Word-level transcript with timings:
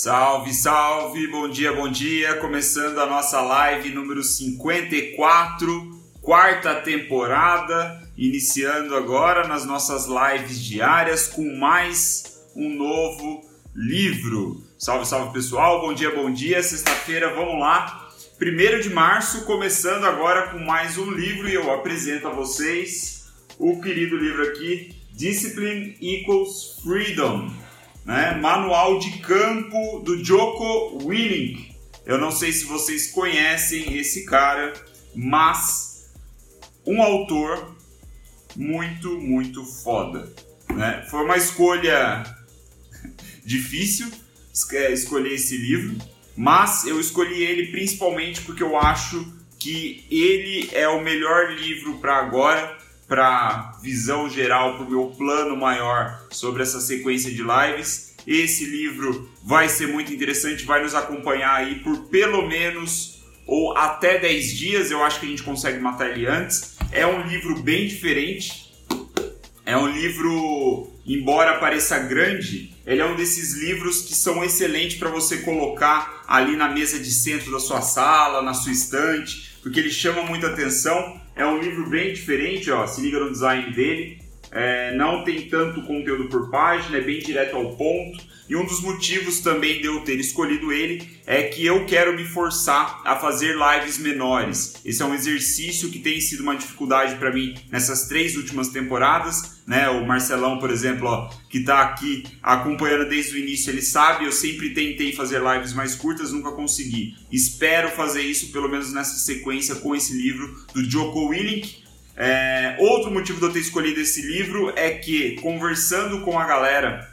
Salve, 0.00 0.54
salve, 0.54 1.26
bom 1.26 1.48
dia, 1.48 1.72
bom 1.72 1.88
dia. 1.88 2.36
Começando 2.36 3.00
a 3.00 3.06
nossa 3.06 3.40
live 3.40 3.90
número 3.90 4.22
54, 4.22 6.00
quarta 6.22 6.76
temporada, 6.76 8.00
iniciando 8.16 8.94
agora 8.94 9.48
nas 9.48 9.64
nossas 9.64 10.06
lives 10.06 10.62
diárias 10.62 11.26
com 11.26 11.42
mais 11.56 12.40
um 12.54 12.76
novo 12.76 13.44
livro. 13.74 14.62
Salve, 14.78 15.04
salve 15.04 15.32
pessoal, 15.32 15.80
bom 15.80 15.92
dia, 15.92 16.14
bom 16.14 16.30
dia. 16.32 16.62
Sexta-feira, 16.62 17.34
vamos 17.34 17.58
lá. 17.58 18.08
1 18.40 18.80
de 18.80 18.90
março, 18.90 19.44
começando 19.46 20.04
agora 20.04 20.50
com 20.50 20.60
mais 20.60 20.96
um 20.96 21.10
livro 21.10 21.48
e 21.48 21.54
eu 21.54 21.72
apresento 21.72 22.28
a 22.28 22.30
vocês 22.30 23.26
o 23.58 23.80
querido 23.80 24.16
livro 24.16 24.44
aqui, 24.44 24.94
Discipline 25.12 25.96
Equals 26.00 26.78
Freedom 26.84 27.50
né? 28.08 28.34
Manual 28.40 28.98
de 28.98 29.18
campo 29.18 29.98
do 29.98 30.24
Joko 30.24 31.04
Willink. 31.04 31.76
Eu 32.06 32.16
não 32.16 32.30
sei 32.30 32.50
se 32.52 32.64
vocês 32.64 33.10
conhecem 33.10 33.98
esse 33.98 34.24
cara, 34.24 34.72
mas 35.14 36.10
um 36.86 37.02
autor 37.02 37.76
muito, 38.56 39.20
muito 39.20 39.62
foda. 39.62 40.32
Né? 40.70 41.06
Foi 41.10 41.22
uma 41.22 41.36
escolha 41.36 42.24
difícil 43.44 44.10
é, 44.72 44.90
escolher 44.90 45.34
esse 45.34 45.58
livro, 45.58 45.98
mas 46.34 46.86
eu 46.86 46.98
escolhi 46.98 47.42
ele 47.42 47.66
principalmente 47.66 48.40
porque 48.40 48.62
eu 48.62 48.78
acho 48.78 49.36
que 49.58 50.06
ele 50.10 50.70
é 50.72 50.88
o 50.88 51.02
melhor 51.02 51.50
livro 51.50 51.98
para 51.98 52.16
agora 52.16 52.77
para 53.08 53.72
visão 53.82 54.28
geral, 54.28 54.76
para 54.76 54.86
o 54.86 54.90
meu 54.90 55.06
plano 55.16 55.56
maior 55.56 56.22
sobre 56.30 56.62
essa 56.62 56.80
sequência 56.80 57.30
de 57.32 57.42
lives. 57.42 58.14
Esse 58.26 58.66
livro 58.66 59.30
vai 59.42 59.68
ser 59.68 59.88
muito 59.88 60.12
interessante, 60.12 60.64
vai 60.64 60.82
nos 60.82 60.94
acompanhar 60.94 61.54
aí 61.54 61.76
por 61.76 62.08
pelo 62.08 62.46
menos 62.46 63.22
ou 63.46 63.74
até 63.76 64.18
10 64.18 64.52
dias. 64.52 64.90
Eu 64.90 65.02
acho 65.02 65.18
que 65.18 65.26
a 65.26 65.28
gente 65.30 65.42
consegue 65.42 65.78
matar 65.80 66.10
ele 66.10 66.26
antes. 66.26 66.76
É 66.92 67.06
um 67.06 67.26
livro 67.26 67.62
bem 67.62 67.88
diferente. 67.88 68.68
É 69.64 69.76
um 69.76 69.86
livro, 69.86 70.92
embora 71.06 71.58
pareça 71.58 71.98
grande, 71.98 72.74
ele 72.86 73.02
é 73.02 73.04
um 73.04 73.16
desses 73.16 73.54
livros 73.54 74.00
que 74.00 74.14
são 74.14 74.42
excelentes 74.42 74.98
para 74.98 75.10
você 75.10 75.38
colocar 75.38 76.24
ali 76.26 76.56
na 76.56 76.68
mesa 76.68 76.98
de 76.98 77.10
centro 77.10 77.52
da 77.52 77.60
sua 77.60 77.82
sala, 77.82 78.40
na 78.40 78.54
sua 78.54 78.72
estante, 78.72 79.58
porque 79.62 79.78
ele 79.78 79.90
chama 79.90 80.22
muita 80.22 80.46
atenção 80.46 81.20
é 81.38 81.46
um 81.46 81.58
livro 81.58 81.88
bem 81.88 82.12
diferente, 82.12 82.70
ó, 82.70 82.86
se 82.86 83.00
liga 83.00 83.20
no 83.20 83.30
design 83.30 83.72
dele. 83.72 84.20
É, 84.50 84.94
não 84.96 85.24
tem 85.24 85.48
tanto 85.48 85.82
conteúdo 85.82 86.28
por 86.28 86.50
página, 86.50 86.98
é 86.98 87.00
bem 87.00 87.20
direto 87.20 87.54
ao 87.54 87.76
ponto. 87.76 88.18
E 88.48 88.56
um 88.56 88.64
dos 88.64 88.80
motivos 88.80 89.40
também 89.40 89.80
de 89.80 89.86
eu 89.86 90.00
ter 90.00 90.18
escolhido 90.18 90.72
ele 90.72 91.06
é 91.26 91.44
que 91.44 91.64
eu 91.64 91.84
quero 91.84 92.16
me 92.16 92.24
forçar 92.24 93.02
a 93.04 93.14
fazer 93.14 93.54
lives 93.56 93.98
menores. 93.98 94.80
Esse 94.84 95.02
é 95.02 95.04
um 95.04 95.14
exercício 95.14 95.90
que 95.90 95.98
tem 95.98 96.20
sido 96.20 96.40
uma 96.40 96.56
dificuldade 96.56 97.16
para 97.16 97.32
mim 97.32 97.54
nessas 97.70 98.08
três 98.08 98.36
últimas 98.36 98.68
temporadas. 98.68 99.57
Né? 99.68 99.86
O 99.90 100.06
Marcelão, 100.06 100.58
por 100.58 100.70
exemplo, 100.70 101.06
ó, 101.06 101.30
que 101.50 101.58
está 101.58 101.82
aqui 101.82 102.24
acompanhando 102.42 103.06
desde 103.06 103.34
o 103.34 103.38
início, 103.38 103.70
ele 103.70 103.82
sabe. 103.82 104.24
Eu 104.24 104.32
sempre 104.32 104.70
tentei 104.70 105.12
fazer 105.12 105.42
lives 105.42 105.74
mais 105.74 105.94
curtas, 105.94 106.32
nunca 106.32 106.52
consegui. 106.52 107.14
Espero 107.30 107.90
fazer 107.90 108.22
isso 108.22 108.50
pelo 108.50 108.66
menos 108.66 108.94
nessa 108.94 109.18
sequência 109.18 109.74
com 109.74 109.94
esse 109.94 110.14
livro 110.14 110.56
do 110.72 110.82
Joko 110.82 111.28
Willink. 111.28 111.84
É, 112.16 112.76
outro 112.80 113.10
motivo 113.10 113.38
de 113.38 113.44
eu 113.44 113.52
ter 113.52 113.58
escolhido 113.58 114.00
esse 114.00 114.22
livro 114.22 114.72
é 114.74 114.88
que, 114.88 115.32
conversando 115.42 116.22
com 116.22 116.38
a 116.38 116.46
galera 116.46 117.06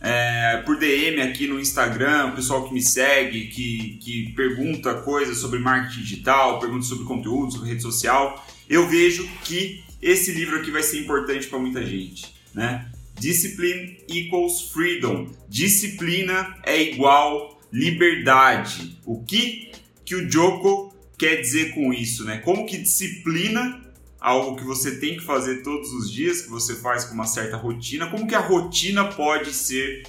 é, 0.00 0.56
por 0.66 0.76
DM 0.76 1.22
aqui 1.22 1.46
no 1.46 1.60
Instagram, 1.60 2.32
o 2.32 2.34
pessoal 2.34 2.66
que 2.66 2.74
me 2.74 2.82
segue, 2.82 3.46
que, 3.46 4.00
que 4.02 4.32
pergunta 4.34 4.92
coisas 4.94 5.38
sobre 5.38 5.60
marketing 5.60 6.00
digital, 6.00 6.58
pergunta 6.58 6.84
sobre 6.84 7.04
conteúdo, 7.04 7.52
sobre 7.52 7.68
rede 7.68 7.82
social, 7.82 8.44
eu 8.68 8.88
vejo 8.88 9.24
que 9.44 9.84
esse 10.04 10.32
livro 10.32 10.58
aqui 10.58 10.70
vai 10.70 10.82
ser 10.82 11.00
importante 11.00 11.46
para 11.46 11.58
muita 11.58 11.84
gente, 11.84 12.34
né? 12.52 12.90
Discipline 13.18 13.98
equals 14.08 14.70
freedom. 14.70 15.30
Disciplina 15.48 16.56
é 16.64 16.82
igual 16.82 17.60
liberdade. 17.72 18.98
O 19.04 19.24
que 19.24 19.72
que 20.04 20.14
o 20.14 20.30
Joko 20.30 20.94
quer 21.16 21.36
dizer 21.40 21.72
com 21.72 21.92
isso, 21.92 22.24
né? 22.24 22.38
Como 22.38 22.66
que 22.66 22.76
disciplina 22.76 23.82
algo 24.20 24.56
que 24.56 24.64
você 24.64 24.98
tem 24.98 25.16
que 25.16 25.24
fazer 25.24 25.62
todos 25.62 25.90
os 25.92 26.10
dias, 26.10 26.42
que 26.42 26.50
você 26.50 26.74
faz 26.76 27.04
com 27.04 27.14
uma 27.14 27.26
certa 27.26 27.56
rotina, 27.56 28.06
como 28.06 28.26
que 28.26 28.34
a 28.34 28.40
rotina 28.40 29.04
pode 29.04 29.52
ser 29.52 30.02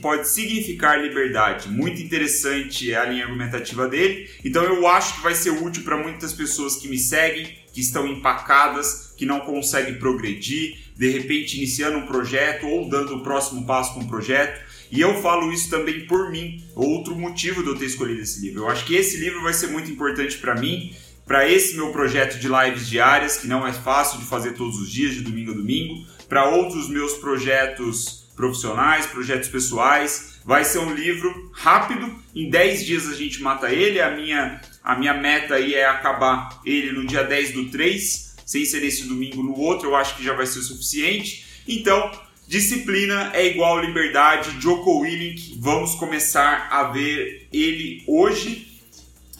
pode 0.00 0.26
significar 0.26 1.00
liberdade. 1.02 1.68
Muito 1.68 2.00
interessante 2.00 2.94
a 2.94 3.04
linha 3.04 3.24
argumentativa 3.24 3.86
dele. 3.86 4.30
Então 4.44 4.62
eu 4.64 4.86
acho 4.86 5.16
que 5.16 5.22
vai 5.22 5.34
ser 5.34 5.50
útil 5.50 5.82
para 5.84 5.96
muitas 5.96 6.32
pessoas 6.32 6.76
que 6.76 6.88
me 6.88 6.98
seguem, 6.98 7.58
que 7.72 7.80
estão 7.80 8.06
empacadas, 8.06 9.14
que 9.16 9.26
não 9.26 9.40
conseguem 9.40 9.98
progredir, 9.98 10.78
de 10.96 11.08
repente 11.08 11.56
iniciando 11.56 11.98
um 11.98 12.06
projeto 12.06 12.66
ou 12.66 12.88
dando 12.88 13.16
o 13.16 13.22
próximo 13.22 13.64
passo 13.66 13.94
com 13.94 14.00
um 14.00 14.08
projeto. 14.08 14.60
E 14.90 15.00
eu 15.00 15.20
falo 15.22 15.52
isso 15.52 15.70
também 15.70 16.06
por 16.06 16.30
mim, 16.30 16.64
outro 16.74 17.14
motivo 17.14 17.62
de 17.62 17.68
eu 17.68 17.76
ter 17.76 17.86
escolhido 17.86 18.20
esse 18.20 18.40
livro. 18.40 18.62
Eu 18.62 18.68
acho 18.68 18.84
que 18.84 18.94
esse 18.94 19.18
livro 19.18 19.42
vai 19.42 19.52
ser 19.52 19.68
muito 19.68 19.90
importante 19.90 20.36
para 20.38 20.54
mim 20.54 20.92
para 21.30 21.48
esse 21.48 21.76
meu 21.76 21.92
projeto 21.92 22.40
de 22.40 22.48
lives 22.48 22.88
diárias, 22.88 23.36
que 23.36 23.46
não 23.46 23.64
é 23.64 23.72
fácil 23.72 24.18
de 24.18 24.24
fazer 24.24 24.54
todos 24.54 24.80
os 24.80 24.90
dias, 24.90 25.14
de 25.14 25.20
domingo 25.20 25.52
a 25.52 25.54
domingo, 25.54 26.04
para 26.28 26.48
outros 26.48 26.88
meus 26.88 27.12
projetos 27.18 28.28
profissionais, 28.34 29.06
projetos 29.06 29.48
pessoais. 29.48 30.40
Vai 30.44 30.64
ser 30.64 30.80
um 30.80 30.92
livro 30.92 31.52
rápido, 31.54 32.12
em 32.34 32.50
10 32.50 32.84
dias 32.84 33.06
a 33.06 33.14
gente 33.14 33.40
mata 33.40 33.70
ele. 33.70 34.00
A 34.00 34.10
minha, 34.10 34.60
a 34.82 34.96
minha 34.96 35.14
meta 35.14 35.54
aí 35.54 35.74
é 35.74 35.86
acabar 35.86 36.60
ele 36.64 36.92
no 36.92 37.06
dia 37.06 37.22
10 37.22 37.52
do 37.52 37.70
3, 37.70 38.36
sem 38.44 38.64
ser 38.64 38.80
nesse 38.80 39.04
domingo 39.04 39.42
no 39.42 39.56
outro, 39.58 39.90
eu 39.90 39.96
acho 39.96 40.16
que 40.16 40.24
já 40.24 40.34
vai 40.34 40.46
ser 40.46 40.58
o 40.58 40.62
suficiente. 40.62 41.46
Então, 41.68 42.10
disciplina 42.48 43.30
é 43.34 43.46
igual 43.46 43.80
liberdade. 43.80 44.60
Joko 44.60 45.00
Willink, 45.00 45.56
vamos 45.60 45.94
começar 45.94 46.68
a 46.70 46.84
ver 46.84 47.48
ele 47.52 48.02
hoje 48.06 48.70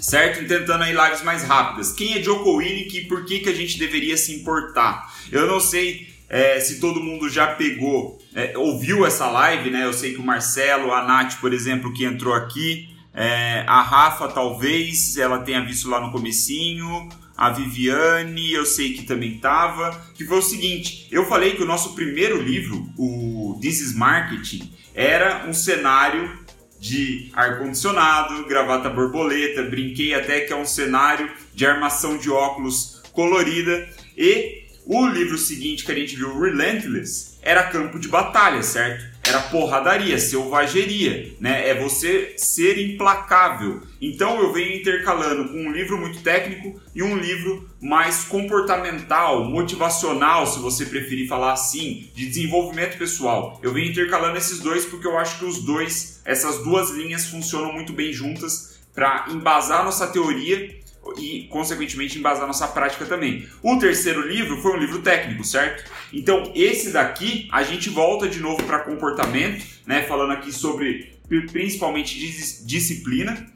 certo? 0.00 0.46
Tentando 0.46 0.82
aí 0.82 0.94
lives 0.94 1.22
mais 1.22 1.44
rápidas. 1.44 1.92
Quem 1.92 2.18
é 2.18 2.22
Joko 2.22 2.56
Willink 2.56 2.96
e 2.96 3.04
por 3.04 3.24
que, 3.24 3.40
que 3.40 3.48
a 3.48 3.54
gente 3.54 3.78
deveria 3.78 4.16
se 4.16 4.34
importar? 4.34 5.12
Eu 5.30 5.46
não 5.46 5.60
sei 5.60 6.08
é, 6.28 6.58
se 6.60 6.80
todo 6.80 7.00
mundo 7.00 7.28
já 7.28 7.48
pegou, 7.48 8.18
é, 8.34 8.56
ouviu 8.56 9.04
essa 9.04 9.28
live, 9.30 9.70
né? 9.70 9.84
Eu 9.84 9.92
sei 9.92 10.12
que 10.12 10.20
o 10.20 10.24
Marcelo, 10.24 10.92
a 10.92 11.04
Nath, 11.04 11.40
por 11.40 11.52
exemplo, 11.52 11.92
que 11.92 12.04
entrou 12.04 12.34
aqui, 12.34 12.88
é, 13.20 13.64
a 13.66 13.82
Rafa 13.82 14.28
talvez, 14.28 15.16
ela 15.18 15.40
tenha 15.40 15.64
visto 15.64 15.90
lá 15.90 16.00
no 16.00 16.10
comecinho, 16.10 17.08
a 17.36 17.50
Viviane, 17.50 18.52
eu 18.52 18.64
sei 18.64 18.94
que 18.94 19.02
também 19.02 19.38
tava, 19.38 19.90
que 20.14 20.24
foi 20.24 20.38
o 20.38 20.42
seguinte, 20.42 21.06
eu 21.10 21.26
falei 21.26 21.54
que 21.54 21.62
o 21.62 21.66
nosso 21.66 21.94
primeiro 21.94 22.40
livro, 22.40 22.88
o 22.96 23.58
This 23.60 23.80
is 23.80 23.94
Marketing, 23.94 24.72
era 24.94 25.46
um 25.46 25.52
cenário 25.52 26.38
de 26.78 27.30
ar-condicionado, 27.34 28.46
gravata 28.46 28.88
borboleta, 28.88 29.64
brinquei 29.64 30.14
até 30.14 30.40
que 30.40 30.52
é 30.52 30.56
um 30.56 30.64
cenário 30.64 31.30
de 31.54 31.66
armação 31.66 32.16
de 32.16 32.30
óculos 32.30 33.02
colorida. 33.12 33.86
E 34.16 34.64
o 34.86 35.06
livro 35.06 35.36
seguinte 35.36 35.84
que 35.84 35.92
a 35.92 35.94
gente 35.94 36.16
viu, 36.16 36.40
Relentless, 36.40 37.38
era 37.42 37.64
campo 37.64 37.98
de 37.98 38.08
batalha, 38.08 38.62
certo? 38.62 39.09
Era 39.22 39.40
porradaria, 39.42 40.18
selvageria, 40.18 41.34
né? 41.38 41.68
É 41.68 41.74
você 41.74 42.34
ser 42.36 42.78
implacável. 42.78 43.82
Então 44.00 44.40
eu 44.40 44.52
venho 44.52 44.76
intercalando 44.76 45.52
um 45.52 45.70
livro 45.70 45.98
muito 45.98 46.20
técnico 46.20 46.80
e 46.94 47.02
um 47.02 47.16
livro 47.16 47.68
mais 47.80 48.24
comportamental, 48.24 49.44
motivacional, 49.44 50.46
se 50.46 50.58
você 50.58 50.86
preferir 50.86 51.28
falar 51.28 51.52
assim, 51.52 52.10
de 52.14 52.26
desenvolvimento 52.26 52.96
pessoal. 52.98 53.60
Eu 53.62 53.72
venho 53.72 53.90
intercalando 53.90 54.38
esses 54.38 54.60
dois 54.60 54.84
porque 54.86 55.06
eu 55.06 55.18
acho 55.18 55.38
que 55.38 55.44
os 55.44 55.62
dois, 55.62 56.20
essas 56.24 56.64
duas 56.64 56.90
linhas 56.90 57.26
funcionam 57.26 57.72
muito 57.72 57.92
bem 57.92 58.12
juntas 58.12 58.80
para 58.94 59.26
embasar 59.30 59.84
nossa 59.84 60.06
teoria 60.08 60.80
e, 61.18 61.46
consequentemente, 61.48 62.18
embasar 62.18 62.46
nossa 62.46 62.68
prática 62.68 63.04
também. 63.04 63.46
O 63.62 63.78
terceiro 63.78 64.26
livro 64.26 64.56
foi 64.60 64.72
um 64.72 64.76
livro 64.76 65.00
técnico, 65.02 65.44
certo? 65.44 65.90
Então, 66.12 66.52
esse 66.54 66.92
daqui, 66.92 67.48
a 67.52 67.62
gente 67.62 67.88
volta 67.88 68.28
de 68.28 68.40
novo 68.40 68.62
para 68.64 68.80
comportamento, 68.80 69.64
né? 69.86 70.02
Falando 70.02 70.32
aqui 70.32 70.52
sobre 70.52 71.18
principalmente 71.52 72.18
disciplina. 72.64 73.46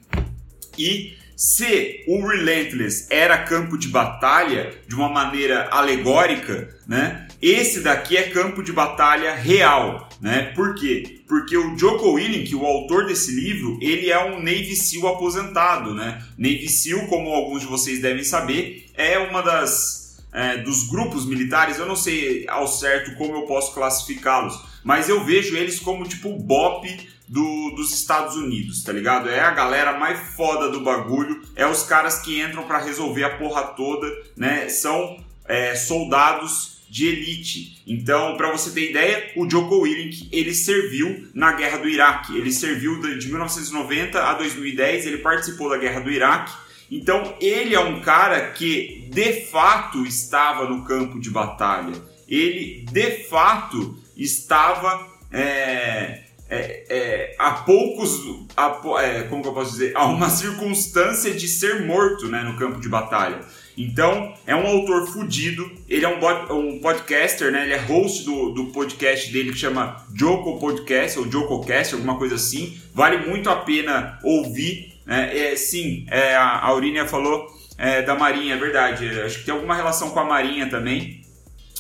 E 0.79 1.17
se 1.37 2.05
o 2.07 2.27
Relentless 2.27 3.07
era 3.11 3.39
campo 3.39 3.77
de 3.77 3.89
batalha 3.89 4.73
de 4.87 4.95
uma 4.95 5.09
maneira 5.09 5.69
alegórica, 5.71 6.77
né? 6.87 7.27
Esse 7.43 7.81
daqui 7.81 8.17
é 8.17 8.31
campo 8.31 8.63
de 8.63 8.73
batalha 8.73 9.35
real, 9.35 10.09
né? 10.21 10.53
Por 10.55 10.75
quê? 10.75 11.21
Porque 11.29 11.57
o 11.57 11.77
Joko 11.77 12.13
Willink, 12.13 12.55
o 12.55 12.65
autor 12.65 13.07
desse 13.07 13.33
livro, 13.33 13.79
ele 13.83 14.11
é 14.11 14.25
um 14.25 14.39
Navy 14.39 14.77
SEAL 14.77 15.09
aposentado, 15.09 15.95
né? 15.95 16.23
Navy 16.39 16.69
SEAL, 16.69 17.07
como 17.07 17.31
alguns 17.31 17.63
de 17.63 17.67
vocês 17.67 18.01
devem 18.01 18.25
saber, 18.25 18.87
é 18.95 19.19
uma 19.19 19.43
das 19.43 20.05
é, 20.33 20.57
dos 20.59 20.89
grupos 20.89 21.25
militares, 21.25 21.79
eu 21.79 21.87
não 21.87 21.95
sei 21.95 22.45
ao 22.49 22.67
certo 22.67 23.15
como 23.17 23.35
eu 23.37 23.43
posso 23.43 23.73
classificá-los, 23.73 24.59
mas 24.85 25.09
eu 25.09 25.25
vejo 25.25 25.57
eles 25.57 25.81
como 25.81 26.07
tipo 26.07 26.29
o 26.29 26.39
BOP 26.39 26.87
do, 27.27 27.71
dos 27.71 27.93
Estados 27.93 28.37
Unidos, 28.37 28.83
tá 28.85 28.93
ligado? 28.93 29.29
É 29.29 29.41
a 29.41 29.51
galera 29.51 29.99
mais 29.99 30.35
foda 30.37 30.69
do 30.71 30.83
bagulho, 30.83 31.43
é 31.57 31.67
os 31.67 31.83
caras 31.83 32.21
que 32.21 32.41
entram 32.41 32.65
para 32.65 32.79
resolver 32.79 33.25
a 33.25 33.37
porra 33.37 33.63
toda, 33.63 34.07
né? 34.37 34.69
São 34.69 35.25
é, 35.47 35.75
soldados 35.75 36.75
de 36.89 37.09
elite. 37.09 37.83
Então, 37.87 38.37
para 38.37 38.53
você 38.53 38.71
ter 38.71 38.91
ideia, 38.91 39.33
o 39.35 39.51
Joko 39.51 39.81
Willink 39.81 40.29
ele 40.31 40.55
serviu 40.55 41.27
na 41.35 41.53
guerra 41.53 41.79
do 41.79 41.89
Iraque. 41.89 42.37
Ele 42.37 42.53
serviu 42.53 43.01
de 43.19 43.27
1990 43.27 44.23
a 44.23 44.35
2010. 44.35 45.07
Ele 45.07 45.19
participou 45.19 45.69
da 45.69 45.77
guerra 45.77 45.99
do 45.99 46.11
Iraque. 46.11 46.53
Então, 46.89 47.35
ele 47.41 47.75
é 47.75 47.81
um 47.81 48.01
cara 48.01 48.53
que 48.53 49.09
de 49.11 49.47
fato 49.47 50.07
estava 50.07 50.69
no 50.69 50.85
campo 50.85 51.19
de 51.19 51.31
batalha. 51.31 51.95
Ele 52.29 52.87
de 52.91 53.25
fato 53.25 53.99
estava 54.17 55.07
é, 55.33 56.25
é, 56.49 56.85
é, 56.89 57.37
há 57.39 57.53
poucos, 57.53 58.21
há, 58.57 58.81
é, 59.03 59.23
como 59.23 59.43
que 59.43 59.49
eu 59.49 59.55
posso 59.55 59.73
dizer, 59.73 59.93
há 59.97 60.07
uma 60.07 60.29
circunstância 60.31 61.33
de 61.33 61.49
ser 61.49 61.87
morto 61.87 62.29
né, 62.29 62.43
no 62.43 62.57
campo 62.57 62.81
de 62.81 62.89
batalha. 62.89 63.41
Então, 63.77 64.33
é 64.47 64.55
um 64.55 64.67
autor 64.67 65.09
fudido, 65.09 65.69
ele 65.89 66.05
é 66.05 66.09
um, 66.09 66.57
um 66.57 66.79
podcaster, 66.79 67.51
né? 67.51 67.65
Ele 67.65 67.73
é 67.73 67.79
host 67.79 68.25
do, 68.25 68.51
do 68.51 68.67
podcast 68.67 69.33
dele 69.33 69.51
que 69.51 69.59
chama 69.59 70.07
Joko 70.15 70.61
Podcast 70.61 71.19
ou 71.19 71.29
JokoCast, 71.29 71.95
alguma 71.95 72.17
coisa 72.17 72.37
assim. 72.37 72.79
Vale 72.95 73.27
muito 73.27 73.51
a 73.51 73.57
pena 73.57 74.21
ouvir. 74.23 74.95
Né? 75.05 75.37
É, 75.37 75.57
sim, 75.57 76.07
é, 76.09 76.37
a 76.37 76.65
Aurínia 76.67 77.05
falou 77.05 77.49
é, 77.77 78.03
da 78.03 78.15
Marinha, 78.15 78.55
é 78.55 78.59
verdade. 78.59 79.09
Acho 79.21 79.41
que 79.41 79.45
tem 79.45 79.55
alguma 79.55 79.75
relação 79.75 80.11
com 80.11 80.21
a 80.21 80.25
Marinha 80.25 80.71
também, 80.71 81.23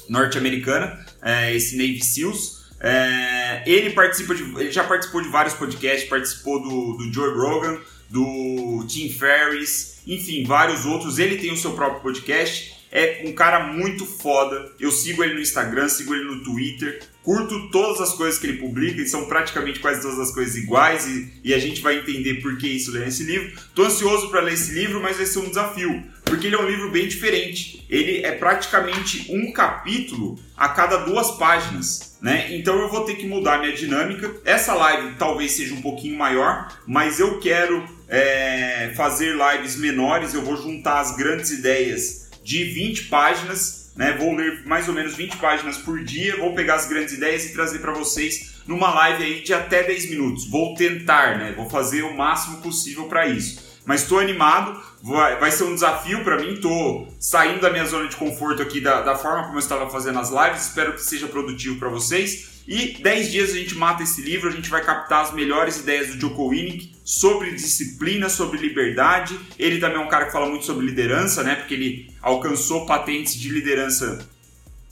norte-americana, 0.08 1.03
é, 1.24 1.56
esse 1.56 1.76
Navy 1.76 2.04
SEALs. 2.04 2.62
É, 2.78 3.62
ele 3.66 3.90
participa 3.90 4.34
de, 4.34 4.42
ele 4.42 4.70
já 4.70 4.84
participou 4.84 5.22
de 5.22 5.28
vários 5.30 5.54
podcasts, 5.54 6.08
participou 6.08 6.62
do, 6.62 6.98
do 6.98 7.12
Joe 7.12 7.34
Rogan, 7.34 7.78
do 8.10 8.84
Tim 8.86 9.08
Ferriss, 9.08 10.02
enfim, 10.06 10.44
vários 10.44 10.84
outros. 10.84 11.18
Ele 11.18 11.36
tem 11.36 11.50
o 11.50 11.56
seu 11.56 11.72
próprio 11.72 12.02
podcast. 12.02 12.74
É 12.92 13.22
um 13.24 13.32
cara 13.32 13.72
muito 13.72 14.06
foda. 14.06 14.70
Eu 14.78 14.92
sigo 14.92 15.24
ele 15.24 15.34
no 15.34 15.40
Instagram, 15.40 15.88
sigo 15.88 16.14
ele 16.14 16.26
no 16.26 16.44
Twitter, 16.44 17.02
curto 17.24 17.68
todas 17.70 18.00
as 18.00 18.14
coisas 18.14 18.38
que 18.38 18.46
ele 18.46 18.58
publica, 18.58 19.00
e 19.00 19.08
são 19.08 19.24
praticamente 19.24 19.80
quase 19.80 20.00
todas 20.00 20.20
as 20.20 20.30
coisas 20.30 20.54
iguais, 20.54 21.04
e, 21.08 21.32
e 21.42 21.52
a 21.52 21.58
gente 21.58 21.80
vai 21.80 21.98
entender 21.98 22.34
por 22.34 22.56
que 22.56 22.68
isso 22.68 22.92
ler 22.92 23.08
esse 23.08 23.24
livro. 23.24 23.50
Tô 23.74 23.82
ansioso 23.82 24.30
para 24.30 24.42
ler 24.42 24.52
esse 24.52 24.72
livro, 24.72 25.00
mas 25.02 25.16
vai 25.16 25.26
ser 25.26 25.40
um 25.40 25.48
desafio, 25.48 26.04
porque 26.34 26.48
ele 26.48 26.56
é 26.56 26.58
um 26.58 26.68
livro 26.68 26.90
bem 26.90 27.06
diferente. 27.06 27.86
Ele 27.88 28.24
é 28.24 28.32
praticamente 28.32 29.26
um 29.30 29.52
capítulo 29.52 30.36
a 30.56 30.68
cada 30.68 30.96
duas 30.98 31.30
páginas. 31.32 32.18
Né? 32.20 32.56
Então 32.56 32.76
eu 32.80 32.90
vou 32.90 33.04
ter 33.04 33.14
que 33.14 33.26
mudar 33.26 33.60
minha 33.60 33.72
dinâmica. 33.72 34.34
Essa 34.44 34.74
live 34.74 35.14
talvez 35.16 35.52
seja 35.52 35.74
um 35.74 35.80
pouquinho 35.80 36.18
maior, 36.18 36.76
mas 36.86 37.20
eu 37.20 37.38
quero 37.38 37.84
é, 38.08 38.92
fazer 38.96 39.36
lives 39.36 39.76
menores, 39.76 40.34
eu 40.34 40.42
vou 40.42 40.56
juntar 40.56 41.00
as 41.00 41.16
grandes 41.16 41.50
ideias 41.50 42.30
de 42.42 42.64
20 42.64 43.04
páginas, 43.04 43.92
né? 43.96 44.16
Vou 44.18 44.34
ler 44.34 44.66
mais 44.66 44.88
ou 44.88 44.94
menos 44.94 45.14
20 45.14 45.36
páginas 45.36 45.76
por 45.76 46.02
dia, 46.02 46.36
vou 46.38 46.52
pegar 46.52 46.74
as 46.74 46.88
grandes 46.88 47.14
ideias 47.14 47.44
e 47.44 47.52
trazer 47.52 47.78
para 47.78 47.92
vocês 47.92 48.54
numa 48.66 48.92
live 48.92 49.22
aí 49.22 49.42
de 49.42 49.54
até 49.54 49.84
10 49.84 50.10
minutos. 50.10 50.50
Vou 50.50 50.74
tentar, 50.74 51.38
né? 51.38 51.52
Vou 51.56 51.70
fazer 51.70 52.02
o 52.02 52.16
máximo 52.16 52.60
possível 52.60 53.04
para 53.04 53.26
isso. 53.26 53.73
Mas 53.84 54.02
estou 54.02 54.18
animado, 54.18 54.80
vai, 55.02 55.38
vai 55.38 55.50
ser 55.50 55.64
um 55.64 55.74
desafio 55.74 56.24
para 56.24 56.38
mim. 56.38 56.54
Estou 56.54 57.08
saindo 57.20 57.60
da 57.60 57.70
minha 57.70 57.84
zona 57.84 58.08
de 58.08 58.16
conforto 58.16 58.62
aqui 58.62 58.80
da, 58.80 59.02
da 59.02 59.14
forma 59.14 59.44
como 59.44 59.56
eu 59.56 59.60
estava 59.60 59.90
fazendo 59.90 60.18
as 60.18 60.30
lives. 60.30 60.66
Espero 60.66 60.94
que 60.94 61.02
seja 61.02 61.26
produtivo 61.26 61.78
para 61.78 61.88
vocês. 61.88 62.54
E 62.66 62.96
10 63.02 63.30
dias 63.30 63.50
a 63.50 63.54
gente 63.54 63.74
mata 63.74 64.02
esse 64.02 64.22
livro, 64.22 64.48
a 64.48 64.52
gente 64.52 64.70
vai 64.70 64.82
captar 64.82 65.22
as 65.22 65.34
melhores 65.34 65.80
ideias 65.80 66.08
do 66.08 66.18
Joko 66.18 66.48
Winnick 66.48 66.94
sobre 67.04 67.50
disciplina, 67.52 68.30
sobre 68.30 68.58
liberdade. 68.58 69.38
Ele 69.58 69.78
também 69.78 69.98
é 69.98 70.00
um 70.00 70.08
cara 70.08 70.26
que 70.26 70.32
fala 70.32 70.48
muito 70.48 70.64
sobre 70.64 70.86
liderança, 70.86 71.42
né? 71.42 71.56
Porque 71.56 71.74
ele 71.74 72.10
alcançou 72.22 72.86
patentes 72.86 73.34
de 73.34 73.50
liderança 73.50 74.26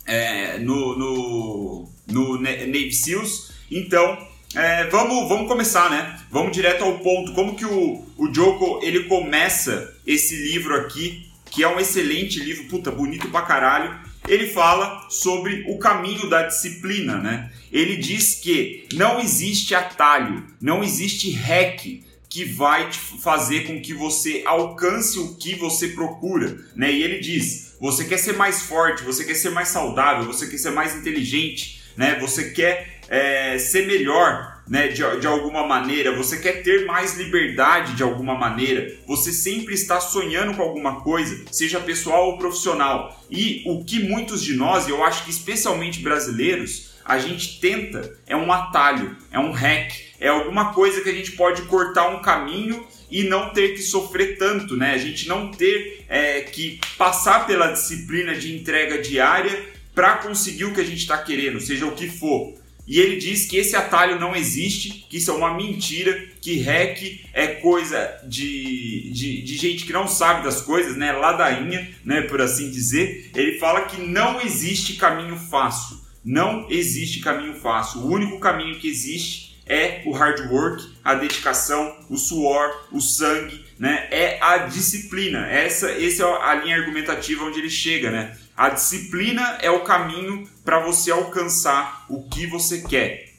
é, 0.05 0.59
no, 0.59 0.99
no, 0.99 1.89
no 2.09 2.39
Navy 2.39 2.93
SEALs. 2.93 3.53
Então, 3.71 4.19
é, 4.55 4.87
vamos, 4.89 5.29
vamos 5.29 5.49
começar, 5.49 5.91
né? 5.91 6.19
Vamos 6.31 6.53
direto 6.53 6.85
ao 6.85 6.99
ponto. 6.99 7.33
Como 7.33 7.57
que 7.57 7.65
o, 7.65 8.05
o 8.17 8.35
Joko 8.35 8.81
ele 8.83 9.05
começa 9.05 9.95
esse 10.07 10.35
livro 10.35 10.75
aqui, 10.75 11.31
que 11.51 11.63
é 11.63 11.69
um 11.69 11.81
excelente 11.81 12.39
livro, 12.39 12.65
puta, 12.65 12.91
bonito 12.91 13.29
pra 13.29 13.43
caralho 13.43 14.13
ele 14.29 14.47
fala 14.47 15.07
sobre 15.11 15.65
o 15.69 15.79
caminho 15.79 16.29
da 16.29 16.43
disciplina, 16.43 17.17
né? 17.17 17.51
Ele 17.73 17.97
diz 17.97 18.37
que 18.37 18.87
não 18.93 19.21
existe 19.21 19.75
atalho, 19.75 20.47
não 20.61 20.83
existe 20.83 21.31
hack 21.33 22.03
que 22.29 22.45
vai 22.45 22.91
fazer 23.23 23.67
com 23.67 23.81
que 23.81 23.93
você 23.93 24.43
alcance 24.47 25.19
o 25.19 25.35
que 25.35 25.55
você 25.55 25.89
procura, 25.89 26.57
né? 26.75 26.93
E 26.93 27.03
ele 27.03 27.19
diz: 27.19 27.77
você 27.81 28.05
quer 28.05 28.19
ser 28.19 28.37
mais 28.37 28.63
forte, 28.63 29.03
você 29.03 29.25
quer 29.25 29.35
ser 29.35 29.51
mais 29.51 29.69
saudável, 29.69 30.25
você 30.25 30.47
quer 30.47 30.59
ser 30.59 30.71
mais 30.71 30.95
inteligente, 30.95 31.83
né? 31.97 32.19
Você 32.21 32.51
quer 32.51 33.01
é, 33.13 33.59
ser 33.59 33.87
melhor, 33.87 34.63
né, 34.67 34.89
de, 34.89 35.03
de 35.21 35.27
alguma 35.27 35.67
maneira, 35.67 36.17
você 36.17 36.39
quer 36.39 36.63
ter 36.63 36.87
mais 36.87 37.15
liberdade 37.19 37.95
de 37.95 38.03
alguma 38.03 38.35
maneira, 38.35 38.91
você 39.07 39.31
sempre 39.31 39.75
está 39.75 40.01
sonhando 40.01 40.57
com 40.57 40.63
alguma 40.63 41.03
coisa, 41.03 41.45
seja 41.53 41.79
pessoal 41.79 42.31
ou 42.31 42.39
profissional. 42.39 43.23
E 43.31 43.63
o 43.67 43.85
que 43.85 44.01
muitos 44.01 44.43
de 44.43 44.55
nós, 44.55 44.89
eu 44.89 45.05
acho 45.05 45.25
que 45.25 45.31
especialmente 45.31 46.01
brasileiros, 46.01 46.93
a 47.05 47.19
gente 47.19 47.61
tenta 47.61 48.17
é 48.27 48.35
um 48.35 48.51
atalho, 48.51 49.15
é 49.31 49.39
um 49.39 49.51
hack, 49.51 49.93
é 50.19 50.29
alguma 50.29 50.73
coisa 50.73 51.03
que 51.03 51.11
a 51.11 51.15
gente 51.15 51.33
pode 51.33 51.63
cortar 51.63 52.09
um 52.09 52.23
caminho 52.23 52.87
e 53.11 53.25
não 53.25 53.51
ter 53.51 53.75
que 53.75 53.83
sofrer 53.83 54.39
tanto, 54.39 54.75
né? 54.75 54.95
A 54.95 54.99
gente 54.99 55.29
não 55.29 55.51
ter 55.51 56.07
é, 56.09 56.41
que 56.43 56.81
passar 56.97 57.47
pela 57.47 57.73
disciplina 57.73 58.35
de 58.35 58.57
entrega 58.57 59.03
diária 59.03 59.67
para 59.95 60.15
conseguir 60.19 60.65
o 60.65 60.73
que 60.73 60.81
a 60.81 60.85
gente 60.85 61.01
está 61.01 61.19
querendo, 61.19 61.61
seja 61.61 61.85
o 61.85 61.93
que 61.93 62.09
for. 62.09 62.62
E 62.87 62.99
ele 62.99 63.17
diz 63.17 63.47
que 63.47 63.57
esse 63.57 63.77
atalho 63.77 64.19
não 64.19 64.35
existe, 64.35 65.07
que 65.09 65.19
isso 65.19 65.31
é 65.31 65.35
uma 65.35 65.55
mentira, 65.55 66.29
que 66.41 66.61
hack 66.61 67.21
é 67.33 67.47
coisa 67.47 68.21
de, 68.25 69.11
de, 69.13 69.43
de, 69.43 69.57
gente 69.57 69.85
que 69.85 69.93
não 69.93 70.09
sabe 70.09 70.45
das 70.45 70.61
coisas, 70.61 70.97
né? 70.97 71.13
Ladainha, 71.13 71.89
né? 72.05 72.23
Por 72.23 72.41
assim 72.41 72.71
dizer. 72.71 73.31
Ele 73.35 73.59
fala 73.59 73.83
que 73.83 74.01
não 74.01 74.41
existe 74.41 74.95
caminho 74.95 75.37
fácil. 75.37 76.01
Não 76.25 76.67
existe 76.71 77.21
caminho 77.21 77.55
fácil. 77.55 78.01
O 78.01 78.13
único 78.13 78.39
caminho 78.41 78.79
que 78.79 78.89
existe 78.89 79.53
é 79.67 80.03
o 80.05 80.13
hard 80.13 80.51
work, 80.51 80.85
a 81.05 81.15
dedicação, 81.15 81.97
o 82.11 82.17
suor, 82.17 82.89
o 82.91 83.01
sangue, 83.01 83.62
né? 83.79 84.09
É 84.11 84.39
a 84.41 84.59
disciplina. 84.59 85.47
Essa, 85.47 85.91
essa 85.91 86.23
é 86.25 86.43
a 86.43 86.55
linha 86.55 86.77
argumentativa 86.77 87.45
onde 87.45 87.59
ele 87.59 87.71
chega, 87.71 88.11
né? 88.11 88.37
A 88.57 88.69
disciplina 88.69 89.59
é 89.61 89.71
o 89.71 89.81
caminho 89.81 90.49
para 90.65 90.81
você 90.81 91.11
alcançar 91.11 92.05
o 92.09 92.29
que 92.29 92.47
você 92.47 92.83
quer. 92.83 93.33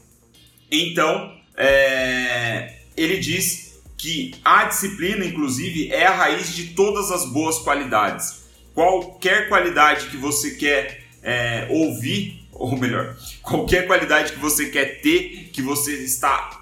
Então, 0.72 1.32
é, 1.56 2.80
ele 2.98 3.20
diz 3.20 3.80
que 3.98 4.36
a 4.44 4.66
disciplina, 4.66 5.24
inclusive, 5.24 5.92
é 5.92 6.06
a 6.06 6.13
raiz 6.13 6.54
de 6.54 6.74
todas 6.74 7.12
as 7.12 7.25
boas 7.32 7.60
qualidades. 7.60 8.44
Qualquer 8.74 9.48
qualidade 9.48 10.08
que 10.08 10.18
você 10.18 10.52
quer 10.56 11.04
é, 11.22 11.68
ouvir, 11.70 12.46
ou 12.52 12.78
melhor, 12.78 13.16
qualquer 13.42 13.88
qualidade 13.88 14.34
que 14.34 14.40
você 14.40 14.66
quer 14.66 15.00
ter, 15.02 15.50
que 15.54 15.62
você 15.62 15.94
está 16.04 16.60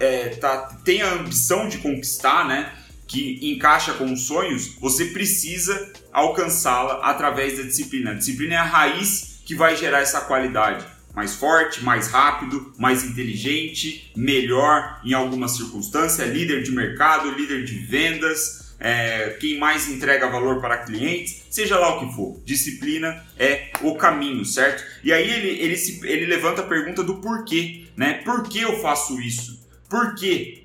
é, 0.00 0.30
tá, 0.30 0.80
tem 0.84 1.02
a 1.02 1.12
ambição 1.12 1.68
de 1.68 1.78
conquistar, 1.78 2.48
né? 2.48 2.72
Que 3.10 3.40
encaixa 3.42 3.92
com 3.94 4.12
os 4.12 4.22
sonhos, 4.22 4.76
você 4.80 5.06
precisa 5.06 5.92
alcançá-la 6.12 7.00
através 7.02 7.58
da 7.58 7.64
disciplina. 7.64 8.12
A 8.12 8.14
disciplina 8.14 8.54
é 8.54 8.58
a 8.58 8.64
raiz 8.64 9.40
que 9.44 9.52
vai 9.52 9.76
gerar 9.76 9.98
essa 9.98 10.20
qualidade. 10.20 10.86
Mais 11.12 11.34
forte, 11.34 11.82
mais 11.82 12.06
rápido, 12.06 12.72
mais 12.78 13.02
inteligente, 13.02 14.12
melhor 14.16 15.00
em 15.04 15.12
alguma 15.12 15.48
circunstância, 15.48 16.24
líder 16.24 16.62
de 16.62 16.70
mercado, 16.70 17.32
líder 17.32 17.64
de 17.64 17.80
vendas, 17.80 18.76
é, 18.78 19.36
quem 19.40 19.58
mais 19.58 19.88
entrega 19.88 20.30
valor 20.30 20.60
para 20.60 20.78
clientes, 20.78 21.42
seja 21.50 21.76
lá 21.80 21.96
o 21.96 22.06
que 22.06 22.14
for. 22.14 22.40
Disciplina 22.44 23.26
é 23.36 23.72
o 23.82 23.96
caminho, 23.96 24.44
certo? 24.44 24.84
E 25.02 25.12
aí 25.12 25.28
ele, 25.28 25.60
ele, 25.60 25.76
se, 25.76 26.00
ele 26.06 26.26
levanta 26.26 26.62
a 26.62 26.66
pergunta 26.66 27.02
do 27.02 27.16
porquê, 27.16 27.88
né? 27.96 28.22
Por 28.24 28.48
que 28.48 28.60
eu 28.60 28.80
faço 28.80 29.20
isso? 29.20 29.68
Por 29.88 30.14
quê? 30.14 30.60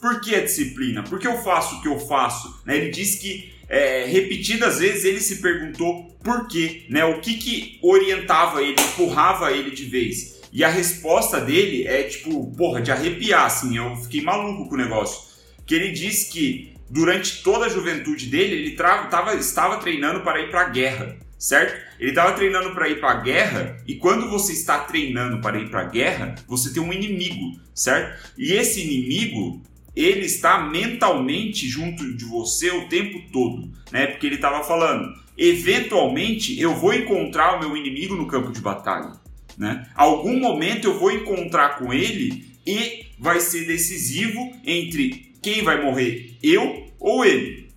Por 0.00 0.20
que 0.20 0.34
a 0.34 0.42
disciplina? 0.42 1.02
Por 1.02 1.18
que 1.18 1.26
eu 1.26 1.42
faço 1.42 1.76
o 1.76 1.82
que 1.82 1.88
eu 1.88 1.98
faço? 1.98 2.62
Né? 2.64 2.76
Ele 2.76 2.90
diz 2.90 3.16
que 3.16 3.52
é, 3.68 4.04
repetidas 4.06 4.78
vezes 4.78 5.04
ele 5.04 5.20
se 5.20 5.40
perguntou 5.40 6.16
por 6.22 6.46
quê, 6.46 6.84
né? 6.88 7.04
O 7.04 7.20
que 7.20 7.34
que 7.34 7.78
orientava 7.82 8.62
ele, 8.62 8.76
empurrava 8.80 9.50
ele 9.52 9.70
de 9.70 9.84
vez. 9.84 10.40
E 10.52 10.62
a 10.64 10.68
resposta 10.68 11.40
dele 11.40 11.86
é 11.86 12.04
tipo, 12.04 12.52
porra, 12.56 12.80
de 12.80 12.90
arrepiar, 12.90 13.46
assim, 13.46 13.76
eu 13.76 13.96
fiquei 13.96 14.22
maluco 14.22 14.68
com 14.68 14.74
o 14.74 14.78
negócio. 14.78 15.34
Que 15.66 15.74
ele 15.74 15.90
diz 15.92 16.24
que 16.24 16.74
durante 16.88 17.42
toda 17.42 17.66
a 17.66 17.68
juventude 17.68 18.26
dele, 18.26 18.54
ele 18.54 18.70
tava, 18.72 19.34
estava 19.34 19.78
treinando 19.78 20.20
para 20.20 20.40
ir 20.40 20.50
para 20.50 20.62
a 20.62 20.68
guerra. 20.68 21.16
certo? 21.38 21.76
Ele 21.98 22.10
estava 22.10 22.32
treinando 22.32 22.74
para 22.74 22.88
ir 22.88 23.00
para 23.00 23.10
a 23.10 23.20
guerra 23.20 23.76
e 23.86 23.96
quando 23.96 24.28
você 24.28 24.52
está 24.52 24.80
treinando 24.80 25.40
para 25.40 25.58
ir 25.58 25.70
para 25.70 25.82
a 25.82 25.88
guerra, 25.88 26.34
você 26.46 26.72
tem 26.72 26.82
um 26.82 26.92
inimigo, 26.92 27.60
certo? 27.74 28.32
E 28.36 28.52
esse 28.52 28.80
inimigo 28.80 29.62
ele 29.96 30.26
está 30.26 30.58
mentalmente 30.58 31.66
junto 31.66 32.14
de 32.14 32.24
você 32.26 32.70
o 32.70 32.86
tempo 32.86 33.18
todo, 33.32 33.72
né? 33.90 34.06
Porque 34.08 34.26
ele 34.26 34.34
estava 34.34 34.62
falando, 34.62 35.10
eventualmente 35.38 36.60
eu 36.60 36.74
vou 36.74 36.92
encontrar 36.92 37.56
o 37.56 37.60
meu 37.60 37.74
inimigo 37.74 38.14
no 38.14 38.26
campo 38.26 38.52
de 38.52 38.60
batalha, 38.60 39.12
né? 39.56 39.88
Algum 39.94 40.38
momento 40.38 40.84
eu 40.84 40.98
vou 40.98 41.10
encontrar 41.10 41.78
com 41.78 41.94
ele 41.94 42.46
e 42.66 43.06
vai 43.18 43.40
ser 43.40 43.66
decisivo 43.66 44.52
entre 44.64 45.34
quem 45.40 45.62
vai 45.62 45.82
morrer, 45.82 46.36
eu 46.42 46.92
ou 47.00 47.24
ele, 47.24 47.70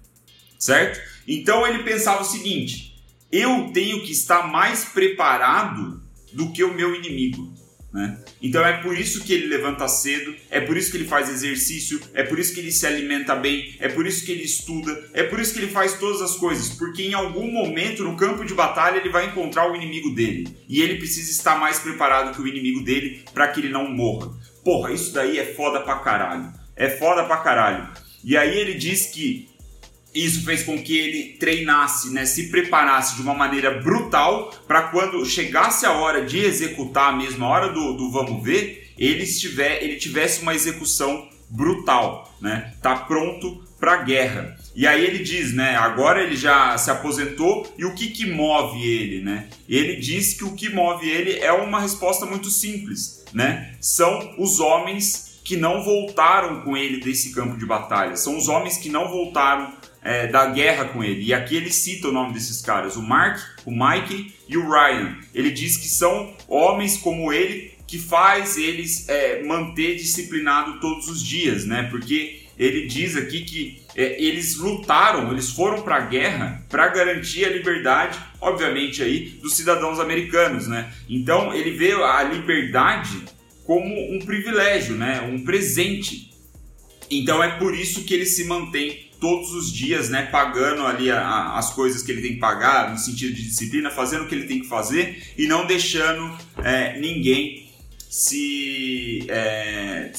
certo? 0.57 0.99
Então 1.25 1.65
ele 1.65 1.83
pensava 1.83 2.21
o 2.21 2.25
seguinte: 2.25 3.01
eu 3.31 3.69
tenho 3.71 4.01
que 4.01 4.11
estar 4.11 4.51
mais 4.51 4.85
preparado 4.85 6.01
do 6.33 6.51
que 6.51 6.63
o 6.63 6.73
meu 6.73 6.93
inimigo. 6.93 7.53
Né? 7.91 8.19
Então 8.39 8.63
é 8.63 8.83
por 8.83 8.95
isso 8.95 9.23
que 9.23 9.33
ele 9.33 9.47
levanta 9.47 9.87
cedo, 9.87 10.35
é 10.51 10.61
por 10.61 10.77
isso 10.77 10.91
que 10.91 10.97
ele 10.97 11.07
faz 11.07 11.27
exercício, 11.27 11.99
é 12.13 12.21
por 12.21 12.37
isso 12.37 12.53
que 12.53 12.59
ele 12.59 12.71
se 12.71 12.85
alimenta 12.85 13.35
bem, 13.35 13.75
é 13.79 13.89
por 13.89 14.05
isso 14.05 14.23
que 14.23 14.31
ele 14.31 14.43
estuda, 14.43 15.09
é 15.11 15.23
por 15.23 15.39
isso 15.39 15.53
que 15.53 15.59
ele 15.59 15.71
faz 15.71 15.97
todas 15.97 16.21
as 16.21 16.35
coisas, 16.35 16.69
porque 16.69 17.01
em 17.01 17.15
algum 17.15 17.51
momento 17.51 18.03
no 18.03 18.15
campo 18.15 18.45
de 18.45 18.53
batalha 18.53 18.97
ele 18.97 19.09
vai 19.09 19.25
encontrar 19.25 19.71
o 19.71 19.75
inimigo 19.75 20.13
dele 20.13 20.47
e 20.67 20.81
ele 20.81 20.99
precisa 20.99 21.31
estar 21.31 21.59
mais 21.59 21.79
preparado 21.79 22.35
que 22.35 22.41
o 22.41 22.47
inimigo 22.47 22.83
dele 22.83 23.23
para 23.33 23.47
que 23.47 23.59
ele 23.59 23.69
não 23.69 23.89
morra. 23.89 24.37
Porra, 24.63 24.91
isso 24.91 25.11
daí 25.11 25.39
é 25.39 25.45
foda 25.55 25.79
pra 25.79 25.97
caralho. 25.97 26.53
É 26.75 26.89
foda 26.89 27.23
pra 27.23 27.37
caralho. 27.37 27.89
E 28.23 28.37
aí 28.37 28.55
ele 28.55 28.75
diz 28.75 29.07
que 29.07 29.48
isso 30.13 30.43
fez 30.43 30.63
com 30.63 30.81
que 30.81 30.97
ele 30.97 31.37
treinasse, 31.39 32.11
né, 32.11 32.25
se 32.25 32.49
preparasse 32.49 33.15
de 33.15 33.21
uma 33.21 33.33
maneira 33.33 33.79
brutal 33.79 34.51
para 34.67 34.83
quando 34.83 35.25
chegasse 35.25 35.85
a 35.85 35.93
hora 35.93 36.25
de 36.25 36.39
executar, 36.39 37.13
a 37.13 37.15
mesma 37.15 37.47
hora 37.47 37.69
do, 37.69 37.93
do 37.93 38.11
vamos 38.11 38.43
ver, 38.43 38.91
ele, 38.97 39.23
estiver, 39.23 39.83
ele 39.83 39.97
tivesse 39.97 40.41
uma 40.41 40.53
execução 40.53 41.27
brutal, 41.49 42.35
né? 42.39 42.73
Tá 42.81 42.95
pronto 42.95 43.63
para 43.79 43.93
a 43.93 44.03
guerra. 44.03 44.57
E 44.75 44.85
aí 44.85 45.03
ele 45.03 45.19
diz, 45.19 45.53
né? 45.53 45.75
Agora 45.75 46.21
ele 46.21 46.35
já 46.35 46.77
se 46.77 46.91
aposentou 46.91 47.73
e 47.77 47.85
o 47.85 47.95
que 47.95 48.07
que 48.07 48.29
move 48.29 48.85
ele, 48.85 49.23
né? 49.23 49.47
Ele 49.67 49.95
diz 49.95 50.33
que 50.33 50.43
o 50.43 50.53
que 50.53 50.69
move 50.69 51.09
ele 51.09 51.39
é 51.39 51.51
uma 51.51 51.79
resposta 51.79 52.25
muito 52.25 52.49
simples, 52.49 53.25
né? 53.33 53.73
São 53.79 54.35
os 54.37 54.59
homens 54.59 55.39
que 55.43 55.57
não 55.57 55.83
voltaram 55.83 56.61
com 56.61 56.77
ele 56.77 56.99
desse 56.99 57.31
campo 57.31 57.57
de 57.57 57.65
batalha. 57.65 58.15
São 58.15 58.37
os 58.37 58.47
homens 58.47 58.77
que 58.77 58.89
não 58.89 59.07
voltaram 59.07 59.73
é, 60.01 60.27
da 60.27 60.47
guerra 60.47 60.85
com 60.85 61.03
ele. 61.03 61.25
E 61.25 61.33
aqui 61.33 61.55
ele 61.55 61.71
cita 61.71 62.07
o 62.07 62.11
nome 62.11 62.33
desses 62.33 62.61
caras: 62.61 62.95
o 62.95 63.01
Mark, 63.01 63.39
o 63.65 63.71
Mike 63.71 64.33
e 64.47 64.57
o 64.57 64.69
Ryan. 64.69 65.17
Ele 65.33 65.51
diz 65.51 65.77
que 65.77 65.87
são 65.87 66.33
homens 66.47 66.97
como 66.97 67.31
ele 67.31 67.77
que 67.87 67.97
faz 67.97 68.55
eles 68.55 69.09
é, 69.09 69.41
manter 69.43 69.95
disciplinado 69.95 70.79
todos 70.79 71.07
os 71.09 71.23
dias, 71.23 71.65
né? 71.65 71.87
Porque 71.89 72.43
ele 72.57 72.85
diz 72.85 73.15
aqui 73.15 73.41
que 73.41 73.81
é, 73.95 74.21
eles 74.21 74.57
lutaram, 74.57 75.31
eles 75.31 75.49
foram 75.49 75.81
para 75.81 75.95
a 75.95 76.01
guerra 76.01 76.63
para 76.69 76.87
garantir 76.89 77.45
a 77.45 77.49
liberdade, 77.49 78.19
obviamente 78.39 79.01
aí, 79.01 79.29
dos 79.41 79.55
cidadãos 79.55 79.99
americanos, 79.99 80.67
né? 80.67 80.93
Então 81.09 81.51
ele 81.53 81.71
vê 81.71 81.93
a 81.93 82.21
liberdade 82.21 83.23
como 83.65 84.13
um 84.13 84.19
privilégio, 84.19 84.95
né? 84.95 85.21
Um 85.21 85.43
presente. 85.43 86.31
Então 87.09 87.41
é 87.41 87.57
por 87.57 87.73
isso 87.73 88.03
que 88.03 88.13
ele 88.13 88.25
se 88.25 88.43
mantém 88.43 89.08
todos 89.19 89.53
os 89.53 89.71
dias, 89.71 90.09
né, 90.09 90.23
pagando 90.31 90.85
ali 90.85 91.11
a, 91.11 91.19
a, 91.19 91.59
as 91.59 91.73
coisas 91.73 92.01
que 92.01 92.11
ele 92.11 92.21
tem 92.21 92.33
que 92.33 92.39
pagar, 92.39 92.91
no 92.91 92.97
sentido 92.97 93.33
de 93.33 93.43
disciplina, 93.43 93.89
fazendo 93.89 94.23
o 94.23 94.27
que 94.27 94.35
ele 94.35 94.47
tem 94.47 94.61
que 94.61 94.67
fazer 94.67 95.33
e 95.37 95.47
não 95.47 95.65
deixando 95.65 96.37
é, 96.63 96.99
ninguém 96.99 97.69
se, 98.09 99.25
é, 99.27 100.11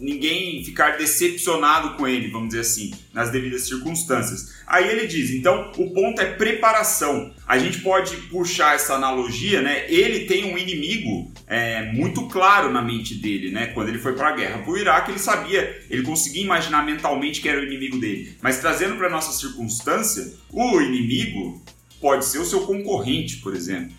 ninguém 0.00 0.64
ficar 0.64 0.96
decepcionado 0.96 1.96
com 1.96 2.08
ele, 2.08 2.28
vamos 2.28 2.48
dizer 2.48 2.60
assim, 2.60 2.92
nas 3.12 3.30
devidas 3.30 3.66
circunstâncias. 3.66 4.52
Aí 4.66 4.88
ele 4.88 5.06
diz, 5.06 5.30
então 5.30 5.70
o 5.76 5.90
ponto 5.90 6.20
é 6.20 6.32
preparação. 6.32 7.32
A 7.52 7.58
gente 7.58 7.80
pode 7.80 8.16
puxar 8.28 8.76
essa 8.76 8.94
analogia, 8.94 9.60
né? 9.60 9.84
Ele 9.86 10.20
tem 10.20 10.54
um 10.54 10.56
inimigo 10.56 11.30
é, 11.46 11.92
muito 11.92 12.26
claro 12.28 12.70
na 12.70 12.80
mente 12.80 13.14
dele, 13.14 13.50
né? 13.50 13.66
Quando 13.66 13.90
ele 13.90 13.98
foi 13.98 14.14
para 14.14 14.30
a 14.30 14.32
guerra 14.32 14.62
para 14.62 14.72
o 14.72 14.78
Iraque, 14.78 15.10
ele 15.10 15.18
sabia, 15.18 15.84
ele 15.90 16.02
conseguia 16.02 16.42
imaginar 16.42 16.82
mentalmente 16.82 17.42
que 17.42 17.48
era 17.50 17.60
o 17.60 17.64
inimigo 17.64 17.98
dele. 17.98 18.38
Mas 18.40 18.58
trazendo 18.58 18.96
para 18.96 19.10
nossa 19.10 19.38
circunstância, 19.38 20.32
o 20.48 20.80
inimigo 20.80 21.62
pode 22.00 22.24
ser 22.24 22.38
o 22.38 22.46
seu 22.46 22.62
concorrente, 22.62 23.36
por 23.42 23.54
exemplo. 23.54 23.94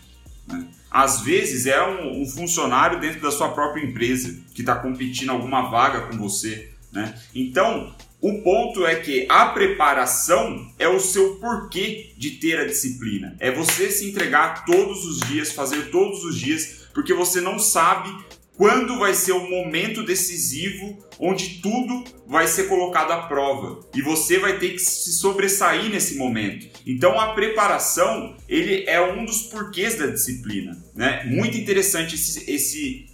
Né? 0.47 0.65
Às 0.89 1.21
vezes 1.21 1.67
é 1.67 1.79
um, 1.87 2.23
um, 2.23 2.25
funcionário 2.25 2.99
dentro 2.99 3.21
da 3.21 3.29
sua 3.29 3.49
própria 3.49 3.85
empresa 3.85 4.35
que 4.55 4.61
está 4.61 4.77
competindo 4.77 5.29
alguma 5.29 5.69
vaga 5.69 6.07
com 6.07 6.17
você. 6.17 6.71
Né? 6.91 7.13
Então, 7.35 7.95
o 8.23 8.41
ponto 8.41 8.85
é 8.85 8.95
que 8.95 9.25
a 9.27 9.47
preparação 9.47 10.71
é 10.79 10.87
o 10.87 10.97
seu 10.97 11.35
porquê 11.41 12.13
de 12.15 12.31
ter 12.31 12.57
a 12.57 12.65
disciplina. 12.65 13.35
É 13.37 13.51
você 13.51 13.91
se 13.91 14.09
entregar 14.09 14.63
todos 14.63 15.03
os 15.03 15.19
dias, 15.27 15.51
fazer 15.51 15.91
todos 15.91 16.23
os 16.23 16.39
dias, 16.39 16.87
porque 16.93 17.13
você 17.13 17.41
não 17.41 17.59
sabe 17.59 18.09
quando 18.55 18.97
vai 18.97 19.13
ser 19.13 19.33
o 19.33 19.49
momento 19.49 20.03
decisivo 20.03 21.05
onde 21.19 21.59
tudo 21.61 22.05
vai 22.25 22.47
ser 22.47 22.69
colocado 22.69 23.11
à 23.11 23.23
prova 23.23 23.81
e 23.93 24.01
você 24.01 24.39
vai 24.39 24.57
ter 24.57 24.69
que 24.69 24.79
se 24.79 25.11
sobressair 25.11 25.89
nesse 25.89 26.15
momento. 26.15 26.69
Então 26.87 27.19
a 27.19 27.33
preparação 27.33 28.37
ele 28.47 28.85
é 28.87 29.01
um 29.01 29.25
dos 29.25 29.43
porquês 29.43 29.97
da 29.97 30.07
disciplina, 30.07 30.81
né? 30.95 31.25
Muito 31.25 31.57
interessante 31.57 32.15
esse, 32.15 32.49
esse 32.49 33.05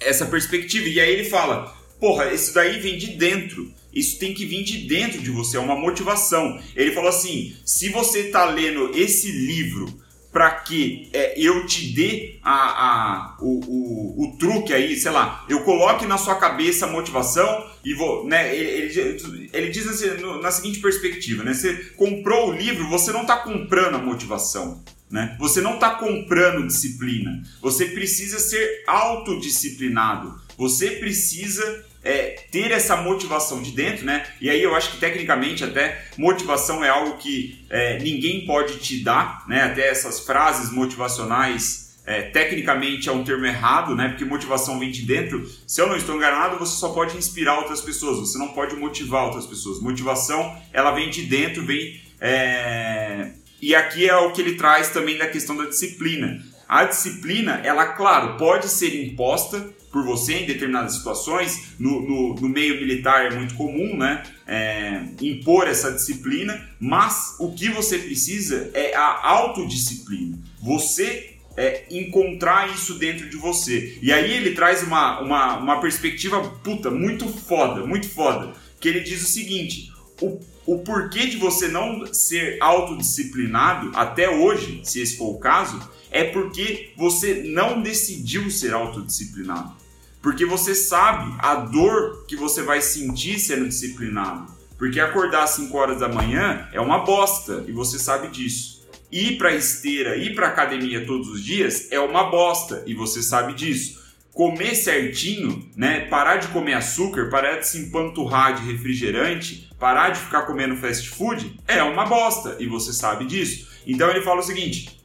essa 0.00 0.24
perspectiva. 0.24 0.88
E 0.88 1.00
aí 1.00 1.12
ele 1.12 1.24
fala, 1.24 1.76
porra, 2.00 2.32
isso 2.32 2.54
daí 2.54 2.80
vem 2.80 2.96
de 2.96 3.08
dentro. 3.08 3.76
Isso 3.92 4.18
tem 4.18 4.34
que 4.34 4.44
vir 4.44 4.64
de 4.64 4.86
dentro 4.86 5.20
de 5.20 5.30
você, 5.30 5.56
é 5.56 5.60
uma 5.60 5.76
motivação. 5.76 6.60
Ele 6.76 6.92
falou 6.92 7.08
assim: 7.08 7.56
se 7.64 7.88
você 7.88 8.20
está 8.26 8.44
lendo 8.44 8.90
esse 8.94 9.30
livro 9.30 9.86
para 10.30 10.50
que 10.50 11.08
é, 11.12 11.34
eu 11.40 11.66
te 11.66 11.92
dê 11.92 12.38
a, 12.42 12.52
a, 12.52 13.36
o, 13.40 13.60
o, 13.66 14.24
o, 14.24 14.36
truque 14.36 14.74
aí, 14.74 14.94
sei 14.96 15.10
lá, 15.10 15.44
eu 15.48 15.64
coloque 15.64 16.06
na 16.06 16.18
sua 16.18 16.34
cabeça 16.34 16.86
a 16.86 16.90
motivação 16.90 17.66
e 17.84 17.94
vou, 17.94 18.26
né? 18.26 18.54
Ele, 18.54 19.00
ele, 19.00 19.50
ele 19.52 19.70
diz 19.70 19.88
assim, 19.88 20.06
na 20.42 20.50
seguinte 20.50 20.80
perspectiva, 20.80 21.42
né? 21.42 21.54
Você 21.54 21.74
comprou 21.96 22.50
o 22.50 22.52
livro, 22.52 22.88
você 22.88 23.10
não 23.10 23.22
está 23.22 23.38
comprando 23.38 23.94
a 23.94 23.98
motivação. 23.98 24.82
Né? 25.10 25.34
Você 25.38 25.62
não 25.62 25.76
está 25.76 25.94
comprando 25.94 26.66
disciplina. 26.66 27.42
Você 27.62 27.86
precisa 27.86 28.38
ser 28.38 28.84
autodisciplinado. 28.86 30.38
Você 30.58 30.90
precisa 30.92 31.86
é, 32.08 32.36
ter 32.50 32.70
essa 32.70 32.96
motivação 32.96 33.60
de 33.60 33.70
dentro, 33.72 34.06
né? 34.06 34.26
E 34.40 34.48
aí 34.48 34.62
eu 34.62 34.74
acho 34.74 34.92
que 34.92 34.96
tecnicamente 34.96 35.62
até 35.62 36.06
motivação 36.16 36.82
é 36.82 36.88
algo 36.88 37.18
que 37.18 37.62
é, 37.68 37.98
ninguém 37.98 38.46
pode 38.46 38.78
te 38.78 39.04
dar, 39.04 39.44
né? 39.46 39.64
Até 39.64 39.86
essas 39.90 40.20
frases 40.20 40.72
motivacionais 40.72 41.98
é, 42.06 42.22
tecnicamente 42.22 43.10
é 43.10 43.12
um 43.12 43.22
termo 43.22 43.44
errado, 43.44 43.94
né? 43.94 44.08
Porque 44.08 44.24
motivação 44.24 44.78
vem 44.78 44.90
de 44.90 45.02
dentro. 45.02 45.46
Se 45.66 45.82
eu 45.82 45.86
não 45.86 45.96
estou 45.96 46.16
enganado, 46.16 46.58
você 46.58 46.78
só 46.78 46.88
pode 46.94 47.14
inspirar 47.14 47.58
outras 47.58 47.82
pessoas. 47.82 48.18
Você 48.20 48.38
não 48.38 48.48
pode 48.48 48.74
motivar 48.74 49.26
outras 49.26 49.44
pessoas. 49.44 49.78
Motivação 49.78 50.56
ela 50.72 50.92
vem 50.92 51.10
de 51.10 51.24
dentro, 51.24 51.62
vem 51.62 52.00
é... 52.18 53.32
e 53.60 53.74
aqui 53.74 54.08
é 54.08 54.16
o 54.16 54.32
que 54.32 54.40
ele 54.40 54.54
traz 54.54 54.88
também 54.88 55.18
da 55.18 55.26
questão 55.26 55.54
da 55.54 55.66
disciplina. 55.66 56.42
A 56.66 56.84
disciplina, 56.84 57.60
ela, 57.62 57.86
claro, 57.88 58.38
pode 58.38 58.68
ser 58.68 58.94
imposta 58.94 59.76
por 59.90 60.04
você 60.04 60.34
em 60.34 60.46
determinadas 60.46 60.94
situações. 60.94 61.74
No, 61.78 62.00
no, 62.00 62.34
no 62.34 62.48
meio 62.48 62.76
militar 62.80 63.26
é 63.26 63.34
muito 63.34 63.54
comum, 63.54 63.96
né? 63.96 64.22
É, 64.46 65.04
impor 65.20 65.66
essa 65.68 65.92
disciplina, 65.92 66.68
mas 66.80 67.36
o 67.38 67.52
que 67.52 67.68
você 67.68 67.98
precisa 67.98 68.70
é 68.74 68.94
a 68.94 69.28
autodisciplina. 69.28 70.38
Você 70.62 71.38
é, 71.58 71.86
encontrar 71.90 72.72
isso 72.72 72.94
dentro 72.94 73.28
de 73.28 73.36
você. 73.36 73.98
E 74.00 74.12
aí 74.12 74.32
ele 74.32 74.52
traz 74.52 74.82
uma, 74.82 75.20
uma, 75.20 75.58
uma 75.58 75.80
perspectiva 75.80 76.40
puta, 76.62 76.88
muito 76.88 77.26
foda, 77.26 77.84
muito 77.84 78.08
foda. 78.08 78.52
Que 78.80 78.88
ele 78.88 79.00
diz 79.00 79.22
o 79.22 79.26
seguinte: 79.26 79.92
o, 80.20 80.38
o 80.64 80.78
porquê 80.78 81.26
de 81.26 81.36
você 81.36 81.66
não 81.66 82.06
ser 82.14 82.58
autodisciplinado 82.60 83.90
até 83.94 84.30
hoje, 84.30 84.80
se 84.84 85.00
esse 85.00 85.16
for 85.16 85.34
o 85.34 85.38
caso, 85.38 85.80
é 86.10 86.24
porque 86.24 86.92
você 86.96 87.42
não 87.44 87.82
decidiu 87.82 88.50
ser 88.50 88.72
autodisciplinado. 88.72 89.76
Porque 90.20 90.44
você 90.44 90.74
sabe 90.74 91.34
a 91.38 91.54
dor 91.54 92.24
que 92.26 92.36
você 92.36 92.62
vai 92.62 92.80
sentir 92.80 93.38
sendo 93.38 93.68
disciplinado. 93.68 94.52
Porque 94.76 95.00
acordar 95.00 95.44
às 95.44 95.50
5 95.50 95.76
horas 95.76 95.98
da 95.98 96.08
manhã 96.08 96.68
é 96.72 96.80
uma 96.80 97.00
bosta 97.00 97.64
e 97.66 97.72
você 97.72 97.98
sabe 97.98 98.28
disso. 98.28 98.86
Ir 99.10 99.38
para 99.38 99.54
esteira, 99.54 100.16
ir 100.16 100.34
para 100.34 100.48
academia 100.48 101.06
todos 101.06 101.28
os 101.28 101.42
dias 101.42 101.90
é 101.90 101.98
uma 101.98 102.24
bosta 102.24 102.84
e 102.86 102.94
você 102.94 103.22
sabe 103.22 103.54
disso. 103.54 103.98
Comer 104.32 104.74
certinho, 104.76 105.68
né? 105.74 106.00
Parar 106.00 106.36
de 106.36 106.48
comer 106.48 106.74
açúcar, 106.74 107.28
parar 107.28 107.56
de 107.56 107.66
se 107.66 107.78
empanturrar 107.78 108.54
de 108.54 108.70
refrigerante, 108.70 109.68
parar 109.80 110.10
de 110.10 110.20
ficar 110.20 110.42
comendo 110.42 110.76
fast 110.76 111.08
food 111.10 111.58
é 111.66 111.82
uma 111.82 112.04
bosta 112.04 112.56
e 112.60 112.66
você 112.66 112.92
sabe 112.92 113.24
disso. 113.24 113.66
Então 113.86 114.08
ele 114.10 114.20
fala 114.20 114.40
o 114.40 114.44
seguinte: 114.44 114.97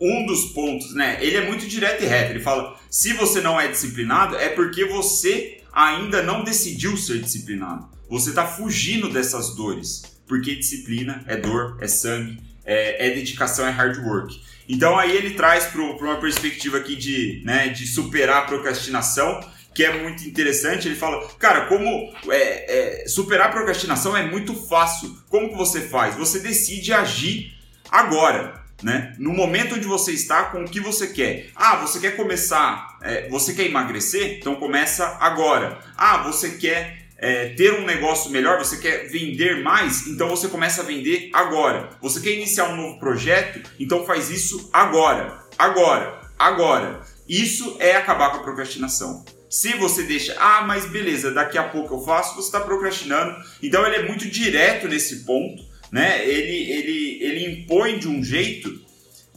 um 0.00 0.26
dos 0.26 0.46
pontos, 0.52 0.94
né? 0.94 1.18
Ele 1.20 1.36
é 1.36 1.46
muito 1.46 1.66
direto 1.66 2.02
e 2.02 2.06
reto. 2.06 2.32
Ele 2.32 2.40
fala: 2.40 2.78
se 2.90 3.12
você 3.12 3.40
não 3.40 3.60
é 3.60 3.68
disciplinado, 3.68 4.36
é 4.36 4.48
porque 4.48 4.84
você 4.84 5.60
ainda 5.72 6.22
não 6.22 6.42
decidiu 6.42 6.96
ser 6.96 7.20
disciplinado. 7.20 7.88
Você 8.08 8.30
está 8.30 8.46
fugindo 8.46 9.08
dessas 9.08 9.54
dores. 9.54 10.02
Porque 10.26 10.54
disciplina 10.54 11.24
é 11.26 11.36
dor, 11.36 11.76
é 11.80 11.88
sangue, 11.88 12.38
é, 12.64 13.08
é 13.08 13.14
dedicação, 13.14 13.66
é 13.66 13.70
hard 13.70 13.98
work. 13.98 14.40
Então 14.68 14.96
aí 14.96 15.16
ele 15.16 15.30
traz 15.30 15.64
para 15.64 15.82
uma 15.82 16.20
perspectiva 16.20 16.78
aqui 16.78 16.94
de, 16.94 17.42
né, 17.44 17.68
de 17.68 17.84
superar 17.84 18.44
a 18.44 18.46
procrastinação 18.46 19.40
que 19.74 19.84
é 19.84 20.02
muito 20.02 20.22
interessante. 20.24 20.86
Ele 20.86 20.94
fala, 20.94 21.28
cara, 21.38 21.66
como 21.66 22.12
é, 22.30 23.02
é, 23.02 23.08
superar 23.08 23.48
a 23.48 23.52
procrastinação 23.52 24.16
é 24.16 24.22
muito 24.22 24.54
fácil. 24.54 25.16
Como 25.28 25.48
que 25.48 25.56
você 25.56 25.80
faz? 25.80 26.14
Você 26.16 26.38
decide 26.38 26.92
agir 26.92 27.54
agora. 27.90 28.59
Né? 28.82 29.14
No 29.18 29.32
momento 29.32 29.74
onde 29.74 29.86
você 29.86 30.12
está, 30.12 30.44
com 30.44 30.64
o 30.64 30.68
que 30.68 30.80
você 30.80 31.08
quer. 31.08 31.50
Ah, 31.54 31.76
você 31.76 32.00
quer 32.00 32.16
começar, 32.16 32.98
é, 33.02 33.28
você 33.28 33.52
quer 33.52 33.66
emagrecer? 33.66 34.38
Então 34.38 34.56
começa 34.56 35.18
agora. 35.20 35.78
Ah, 35.96 36.22
você 36.22 36.52
quer 36.52 37.00
é, 37.18 37.50
ter 37.50 37.74
um 37.74 37.84
negócio 37.84 38.30
melhor, 38.30 38.58
você 38.58 38.78
quer 38.78 39.08
vender 39.08 39.62
mais? 39.62 40.06
Então 40.06 40.28
você 40.28 40.48
começa 40.48 40.80
a 40.80 40.84
vender 40.84 41.28
agora. 41.34 41.90
Você 42.00 42.20
quer 42.20 42.30
iniciar 42.30 42.70
um 42.70 42.76
novo 42.76 42.98
projeto? 42.98 43.60
Então 43.78 44.06
faz 44.06 44.30
isso 44.30 44.70
agora. 44.72 45.38
Agora. 45.58 46.20
Agora. 46.38 47.00
Isso 47.28 47.76
é 47.78 47.94
acabar 47.94 48.30
com 48.30 48.38
a 48.38 48.42
procrastinação. 48.42 49.24
Se 49.50 49.74
você 49.74 50.04
deixa, 50.04 50.34
ah, 50.38 50.62
mas 50.62 50.86
beleza, 50.86 51.32
daqui 51.32 51.58
a 51.58 51.64
pouco 51.64 51.94
eu 51.94 52.00
faço, 52.00 52.36
você 52.36 52.46
está 52.46 52.60
procrastinando. 52.60 53.36
Então 53.62 53.84
ele 53.84 53.96
é 53.96 54.06
muito 54.06 54.26
direto 54.28 54.88
nesse 54.88 55.24
ponto, 55.24 55.62
né? 55.90 56.26
Ele, 56.26 56.70
ele, 56.70 57.18
ele 57.22 57.46
impõe 57.46 57.98
de 57.98 58.08
um 58.08 58.22
jeito 58.22 58.80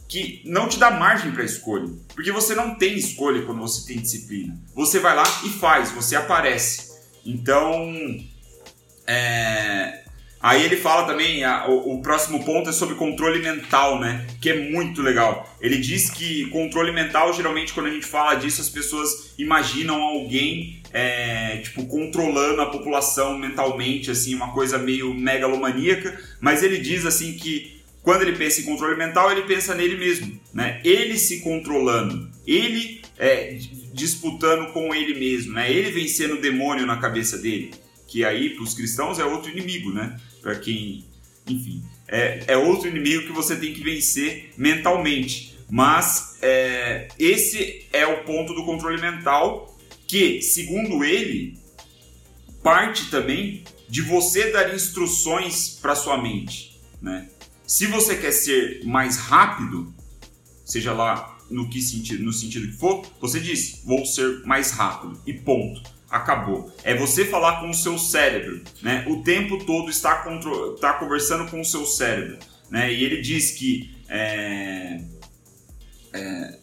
que 0.08 0.42
não 0.44 0.68
te 0.68 0.78
dá 0.78 0.90
margem 0.90 1.32
para 1.32 1.44
escolha, 1.44 1.88
porque 2.14 2.30
você 2.30 2.54
não 2.54 2.76
tem 2.76 2.94
escolha 2.96 3.42
quando 3.42 3.60
você 3.60 3.86
tem 3.86 4.00
disciplina. 4.00 4.56
Você 4.74 5.00
vai 5.00 5.16
lá 5.16 5.24
e 5.44 5.48
faz, 5.48 5.90
você 5.90 6.14
aparece. 6.14 6.92
Então, 7.24 7.92
é, 9.06 10.04
Aí 10.44 10.62
ele 10.62 10.76
fala 10.76 11.06
também, 11.06 11.42
a, 11.42 11.66
o, 11.70 11.94
o, 11.94 12.02
próximo 12.02 12.44
ponto 12.44 12.68
é 12.68 12.72
sobre 12.72 12.96
controle 12.96 13.38
mental, 13.40 13.98
né? 13.98 14.26
Que 14.42 14.50
é 14.50 14.70
muito 14.70 15.00
legal. 15.00 15.48
Ele 15.58 15.78
diz 15.78 16.10
que 16.10 16.50
controle 16.50 16.92
mental, 16.92 17.32
geralmente, 17.32 17.72
quando 17.72 17.86
a 17.86 17.90
gente 17.90 18.04
fala 18.04 18.34
disso, 18.34 18.60
as 18.60 18.68
pessoas 18.68 19.32
imaginam 19.38 20.02
alguém, 20.02 20.82
é, 20.94 21.58
tipo, 21.58 21.84
controlando 21.86 22.62
a 22.62 22.70
população 22.70 23.36
mentalmente, 23.36 24.10
assim, 24.10 24.34
uma 24.34 24.52
coisa 24.52 24.78
meio 24.78 25.12
megalomaníaca. 25.12 26.18
Mas 26.40 26.62
ele 26.62 26.78
diz, 26.78 27.04
assim, 27.04 27.34
que 27.34 27.82
quando 28.02 28.22
ele 28.22 28.38
pensa 28.38 28.62
em 28.62 28.64
controle 28.64 28.96
mental, 28.96 29.30
ele 29.30 29.42
pensa 29.42 29.74
nele 29.74 29.98
mesmo, 29.98 30.40
né? 30.54 30.80
Ele 30.82 31.18
se 31.18 31.40
controlando, 31.40 32.30
ele 32.46 33.02
é, 33.18 33.58
disputando 33.92 34.72
com 34.72 34.94
ele 34.94 35.18
mesmo, 35.18 35.52
né? 35.52 35.70
Ele 35.70 35.90
vencendo 35.90 36.34
o 36.34 36.40
demônio 36.40 36.86
na 36.86 36.96
cabeça 36.96 37.36
dele 37.36 37.72
que 38.14 38.24
aí 38.24 38.50
para 38.50 38.62
os 38.62 38.74
cristãos 38.74 39.18
é 39.18 39.24
outro 39.24 39.50
inimigo, 39.50 39.92
né? 39.92 40.16
Para 40.40 40.54
quem, 40.54 41.04
enfim, 41.48 41.82
é, 42.06 42.44
é 42.46 42.56
outro 42.56 42.88
inimigo 42.88 43.26
que 43.26 43.32
você 43.32 43.56
tem 43.56 43.74
que 43.74 43.82
vencer 43.82 44.52
mentalmente. 44.56 45.58
Mas 45.68 46.38
é, 46.40 47.08
esse 47.18 47.86
é 47.92 48.06
o 48.06 48.22
ponto 48.22 48.54
do 48.54 48.64
controle 48.64 49.00
mental 49.00 49.73
que, 50.06 50.40
segundo 50.42 51.04
ele, 51.04 51.58
parte 52.62 53.10
também 53.10 53.64
de 53.88 54.02
você 54.02 54.50
dar 54.50 54.74
instruções 54.74 55.78
para 55.80 55.94
sua 55.94 56.20
mente, 56.20 56.80
né? 57.00 57.28
Se 57.66 57.86
você 57.86 58.16
quer 58.16 58.32
ser 58.32 58.84
mais 58.84 59.16
rápido, 59.16 59.92
seja 60.64 60.92
lá 60.92 61.38
no 61.50 61.68
que 61.68 61.80
sentido, 61.80 62.22
no 62.22 62.32
sentido 62.32 62.66
que 62.66 62.76
for, 62.76 63.06
você 63.20 63.40
diz: 63.40 63.82
vou 63.84 64.04
ser 64.04 64.44
mais 64.44 64.70
rápido 64.70 65.20
e 65.26 65.32
ponto 65.32 65.94
acabou. 66.14 66.72
É 66.84 66.94
você 66.94 67.24
falar 67.24 67.60
com 67.60 67.70
o 67.70 67.74
seu 67.74 67.98
cérebro, 67.98 68.62
né? 68.80 69.04
O 69.08 69.22
tempo 69.22 69.64
todo 69.64 69.90
está, 69.90 70.16
contro... 70.22 70.74
está 70.74 70.92
conversando 70.94 71.50
com 71.50 71.60
o 71.60 71.64
seu 71.64 71.84
cérebro, 71.84 72.38
né? 72.70 72.92
E 72.92 73.02
ele 73.02 73.20
diz 73.20 73.50
que 73.50 73.94
é... 74.08 75.00
É... 76.12 76.58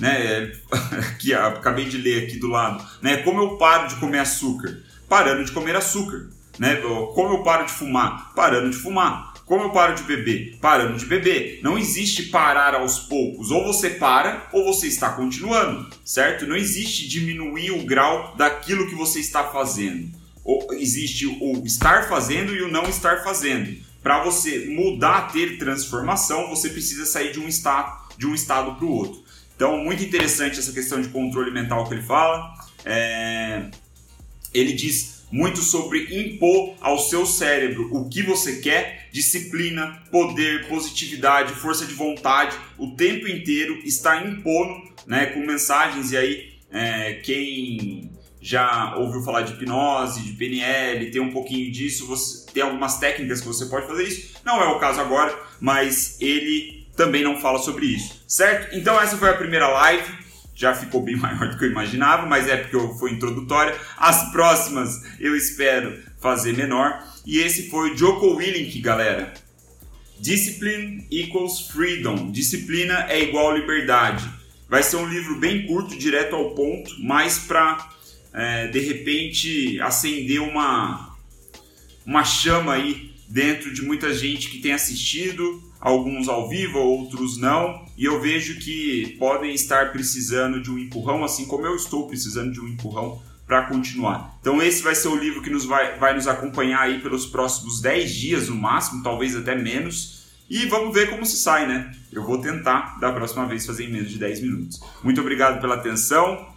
Né, 0.00 0.52
que 1.18 1.32
acabei 1.34 1.84
de 1.84 1.98
ler 1.98 2.24
aqui 2.24 2.38
do 2.38 2.48
lado, 2.48 2.84
né? 3.00 3.18
Como 3.18 3.40
eu 3.40 3.56
paro 3.56 3.88
de 3.88 3.96
comer 3.96 4.18
açúcar? 4.18 4.82
Parando 5.08 5.44
de 5.44 5.52
comer 5.52 5.76
açúcar, 5.76 6.28
né? 6.58 6.76
Como 7.14 7.34
eu 7.34 7.42
paro 7.42 7.66
de 7.66 7.72
fumar? 7.72 8.32
Parando 8.34 8.70
de 8.70 8.76
fumar. 8.76 9.32
Como 9.44 9.64
eu 9.64 9.70
paro 9.70 9.94
de 9.94 10.04
beber? 10.04 10.56
Parando 10.60 10.96
de 10.96 11.04
beber. 11.04 11.60
Não 11.62 11.76
existe 11.76 12.24
parar 12.24 12.74
aos 12.74 13.00
poucos. 13.00 13.50
Ou 13.50 13.64
você 13.64 13.90
para 13.90 14.48
ou 14.52 14.64
você 14.64 14.86
está 14.86 15.10
continuando, 15.10 15.90
certo? 16.04 16.46
Não 16.46 16.56
existe 16.56 17.06
diminuir 17.06 17.70
o 17.72 17.84
grau 17.84 18.34
daquilo 18.36 18.88
que 18.88 18.94
você 18.94 19.20
está 19.20 19.44
fazendo. 19.44 20.10
Ou 20.44 20.72
existe 20.72 21.26
o 21.26 21.62
estar 21.66 22.08
fazendo 22.08 22.54
e 22.54 22.62
o 22.62 22.70
não 22.70 22.84
estar 22.84 23.22
fazendo. 23.22 23.76
Para 24.02 24.24
você 24.24 24.66
mudar, 24.66 25.32
ter 25.32 25.58
transformação, 25.58 26.48
você 26.48 26.70
precisa 26.70 27.04
sair 27.04 27.32
de 27.32 27.38
um 27.38 27.46
estado 27.46 28.02
de 28.16 28.26
um 28.26 28.34
estado 28.34 28.74
para 28.76 28.84
o 28.84 28.90
outro. 28.90 29.20
Então, 29.56 29.78
muito 29.78 30.02
interessante 30.02 30.58
essa 30.58 30.72
questão 30.72 31.00
de 31.00 31.08
controle 31.08 31.50
mental 31.50 31.86
que 31.86 31.94
ele 31.94 32.02
fala. 32.02 32.54
É... 32.84 33.70
Ele 34.52 34.72
diz 34.72 35.22
muito 35.32 35.62
sobre 35.62 36.04
impor 36.14 36.74
ao 36.80 36.98
seu 36.98 37.24
cérebro 37.24 37.88
o 37.90 38.08
que 38.08 38.22
você 38.22 38.60
quer, 38.60 39.08
disciplina, 39.10 40.02
poder, 40.10 40.68
positividade, 40.68 41.54
força 41.54 41.86
de 41.86 41.94
vontade, 41.94 42.54
o 42.76 42.90
tempo 42.90 43.26
inteiro 43.26 43.80
está 43.82 44.22
impondo, 44.22 44.92
né, 45.06 45.26
com 45.26 45.40
mensagens 45.40 46.12
e 46.12 46.16
aí 46.18 46.52
é, 46.70 47.14
quem 47.14 48.10
já 48.40 48.96
ouviu 48.96 49.22
falar 49.22 49.42
de 49.42 49.52
hipnose, 49.52 50.20
de 50.20 50.32
PNL, 50.32 51.10
tem 51.10 51.20
um 51.20 51.30
pouquinho 51.30 51.70
disso, 51.70 52.06
você 52.06 52.44
tem 52.52 52.62
algumas 52.62 52.98
técnicas 52.98 53.40
que 53.40 53.46
você 53.46 53.66
pode 53.66 53.86
fazer 53.86 54.02
isso. 54.02 54.34
Não 54.44 54.60
é 54.60 54.66
o 54.66 54.80
caso 54.80 55.00
agora, 55.00 55.34
mas 55.60 56.20
ele 56.20 56.86
também 56.96 57.22
não 57.22 57.40
fala 57.40 57.58
sobre 57.58 57.86
isso, 57.86 58.21
certo? 58.32 58.74
Então 58.74 58.98
essa 58.98 59.18
foi 59.18 59.28
a 59.28 59.34
primeira 59.34 59.68
live 59.68 60.22
já 60.54 60.74
ficou 60.74 61.02
bem 61.02 61.16
maior 61.20 61.50
do 61.50 61.58
que 61.58 61.64
eu 61.64 61.70
imaginava, 61.70 62.26
mas 62.26 62.48
é 62.48 62.56
porque 62.56 62.98
foi 62.98 63.12
introdutória. 63.12 63.76
As 63.96 64.30
próximas 64.30 65.02
eu 65.20 65.36
espero 65.36 66.02
fazer 66.20 66.54
menor. 66.54 67.02
E 67.26 67.38
esse 67.38 67.68
foi 67.68 67.90
o 67.90 67.96
Joko 67.96 68.34
Willink, 68.34 68.80
galera. 68.80 69.34
Discipline 70.18 71.06
equals 71.10 71.68
freedom. 71.68 72.30
Disciplina 72.30 73.06
é 73.08 73.22
igual 73.22 73.56
liberdade. 73.56 74.28
Vai 74.68 74.82
ser 74.82 74.96
um 74.96 75.06
livro 75.06 75.38
bem 75.38 75.66
curto, 75.66 75.98
direto 75.98 76.34
ao 76.34 76.54
ponto, 76.54 76.94
mais 77.02 77.38
para 77.40 77.90
é, 78.32 78.68
de 78.68 78.80
repente 78.80 79.80
acender 79.80 80.40
uma 80.40 81.12
uma 82.06 82.24
chama 82.24 82.72
aí 82.72 83.11
dentro 83.32 83.72
de 83.72 83.80
muita 83.82 84.12
gente 84.12 84.50
que 84.50 84.58
tem 84.58 84.72
assistido 84.72 85.62
alguns 85.80 86.28
ao 86.28 86.50
vivo, 86.50 86.78
outros 86.78 87.38
não, 87.38 87.84
e 87.96 88.04
eu 88.04 88.20
vejo 88.20 88.60
que 88.60 89.16
podem 89.18 89.54
estar 89.54 89.90
precisando 89.90 90.60
de 90.60 90.70
um 90.70 90.78
empurrão, 90.78 91.24
assim 91.24 91.46
como 91.46 91.66
eu 91.66 91.74
estou 91.74 92.06
precisando 92.06 92.52
de 92.52 92.60
um 92.60 92.68
empurrão 92.68 93.22
para 93.46 93.62
continuar. 93.62 94.36
Então 94.40 94.62
esse 94.62 94.82
vai 94.82 94.94
ser 94.94 95.08
o 95.08 95.16
livro 95.16 95.40
que 95.40 95.48
nos 95.48 95.64
vai, 95.64 95.98
vai 95.98 96.14
nos 96.14 96.28
acompanhar 96.28 96.82
aí 96.82 97.00
pelos 97.00 97.24
próximos 97.24 97.80
10 97.80 98.14
dias 98.14 98.48
no 98.48 98.54
máximo, 98.54 99.02
talvez 99.02 99.34
até 99.34 99.56
menos. 99.56 100.26
E 100.48 100.66
vamos 100.66 100.92
ver 100.92 101.08
como 101.08 101.24
se 101.24 101.38
sai, 101.38 101.66
né? 101.66 101.90
Eu 102.12 102.22
vou 102.24 102.38
tentar 102.38 103.00
da 103.00 103.10
próxima 103.10 103.46
vez 103.46 103.64
fazer 103.64 103.86
em 103.86 103.92
menos 103.92 104.10
de 104.10 104.18
10 104.18 104.42
minutos. 104.42 104.78
Muito 105.02 105.20
obrigado 105.22 105.58
pela 105.58 105.76
atenção. 105.76 106.48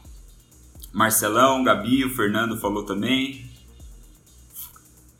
Marcelão, 0.91 1.63
Gabi, 1.63 2.03
o 2.03 2.13
Fernando 2.13 2.59
falou 2.59 2.83
também. 2.83 3.44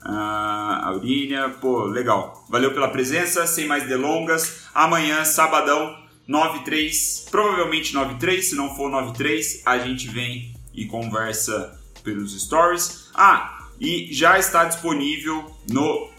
Ah, 0.05 0.81
Aurília, 0.85 1.49
pô, 1.59 1.85
legal. 1.85 2.45
Valeu 2.47 2.71
pela 2.73 2.89
presença, 2.89 3.47
sem 3.47 3.67
mais 3.67 3.87
delongas. 3.87 4.67
Amanhã, 4.73 5.25
sabadão, 5.25 5.97
93, 6.27 7.27
provavelmente 7.31 7.93
93, 7.93 8.49
se 8.49 8.55
não 8.55 8.75
for 8.75 8.89
93, 8.89 9.63
a 9.65 9.79
gente 9.79 10.07
vem 10.07 10.53
e 10.73 10.85
conversa 10.85 11.79
pelos 12.03 12.39
stories. 12.39 13.09
Ah, 13.15 13.67
e 13.79 14.13
já 14.13 14.37
está 14.37 14.65
disponível 14.65 15.51
no 15.69 16.09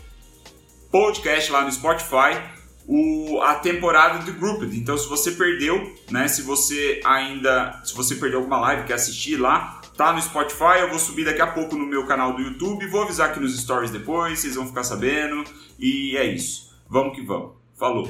podcast 0.91 1.53
lá 1.53 1.63
no 1.63 1.71
Spotify 1.71 2.57
o, 2.89 3.41
a 3.43 3.57
temporada 3.57 4.25
do 4.25 4.33
Grouped. 4.33 4.77
Então, 4.77 4.97
se 4.97 5.09
você 5.09 5.33
perdeu, 5.33 5.95
né? 6.11 6.29
Se 6.29 6.43
você 6.43 7.01
ainda, 7.05 7.81
se 7.85 7.95
você 7.95 8.15
perdeu 8.15 8.39
alguma 8.39 8.61
live, 8.61 8.87
quer 8.87 8.95
assistir 8.95 9.37
lá, 9.37 9.76
tá 9.97 10.13
no 10.13 10.21
Spotify, 10.21 10.81
eu 10.81 10.91
vou 10.91 10.99
subir 10.99 11.25
daqui 11.25 11.41
a 11.41 11.47
pouco 11.47 11.75
no 11.75 11.87
meu 11.87 12.07
canal 12.07 12.35
do 12.35 12.43
YouTube, 12.43 12.87
vou 12.87 13.03
avisar 13.03 13.31
aqui 13.31 13.41
nos 13.41 13.59
stories 13.59 13.91
depois, 13.91 14.39
vocês 14.39 14.55
vão 14.55 14.67
ficar 14.67 14.85
sabendo. 14.85 15.45
E 15.79 16.17
é 16.17 16.25
isso. 16.25 16.75
Vamos 16.89 17.17
que 17.17 17.23
vamos. 17.23 17.53
Falou! 17.79 18.09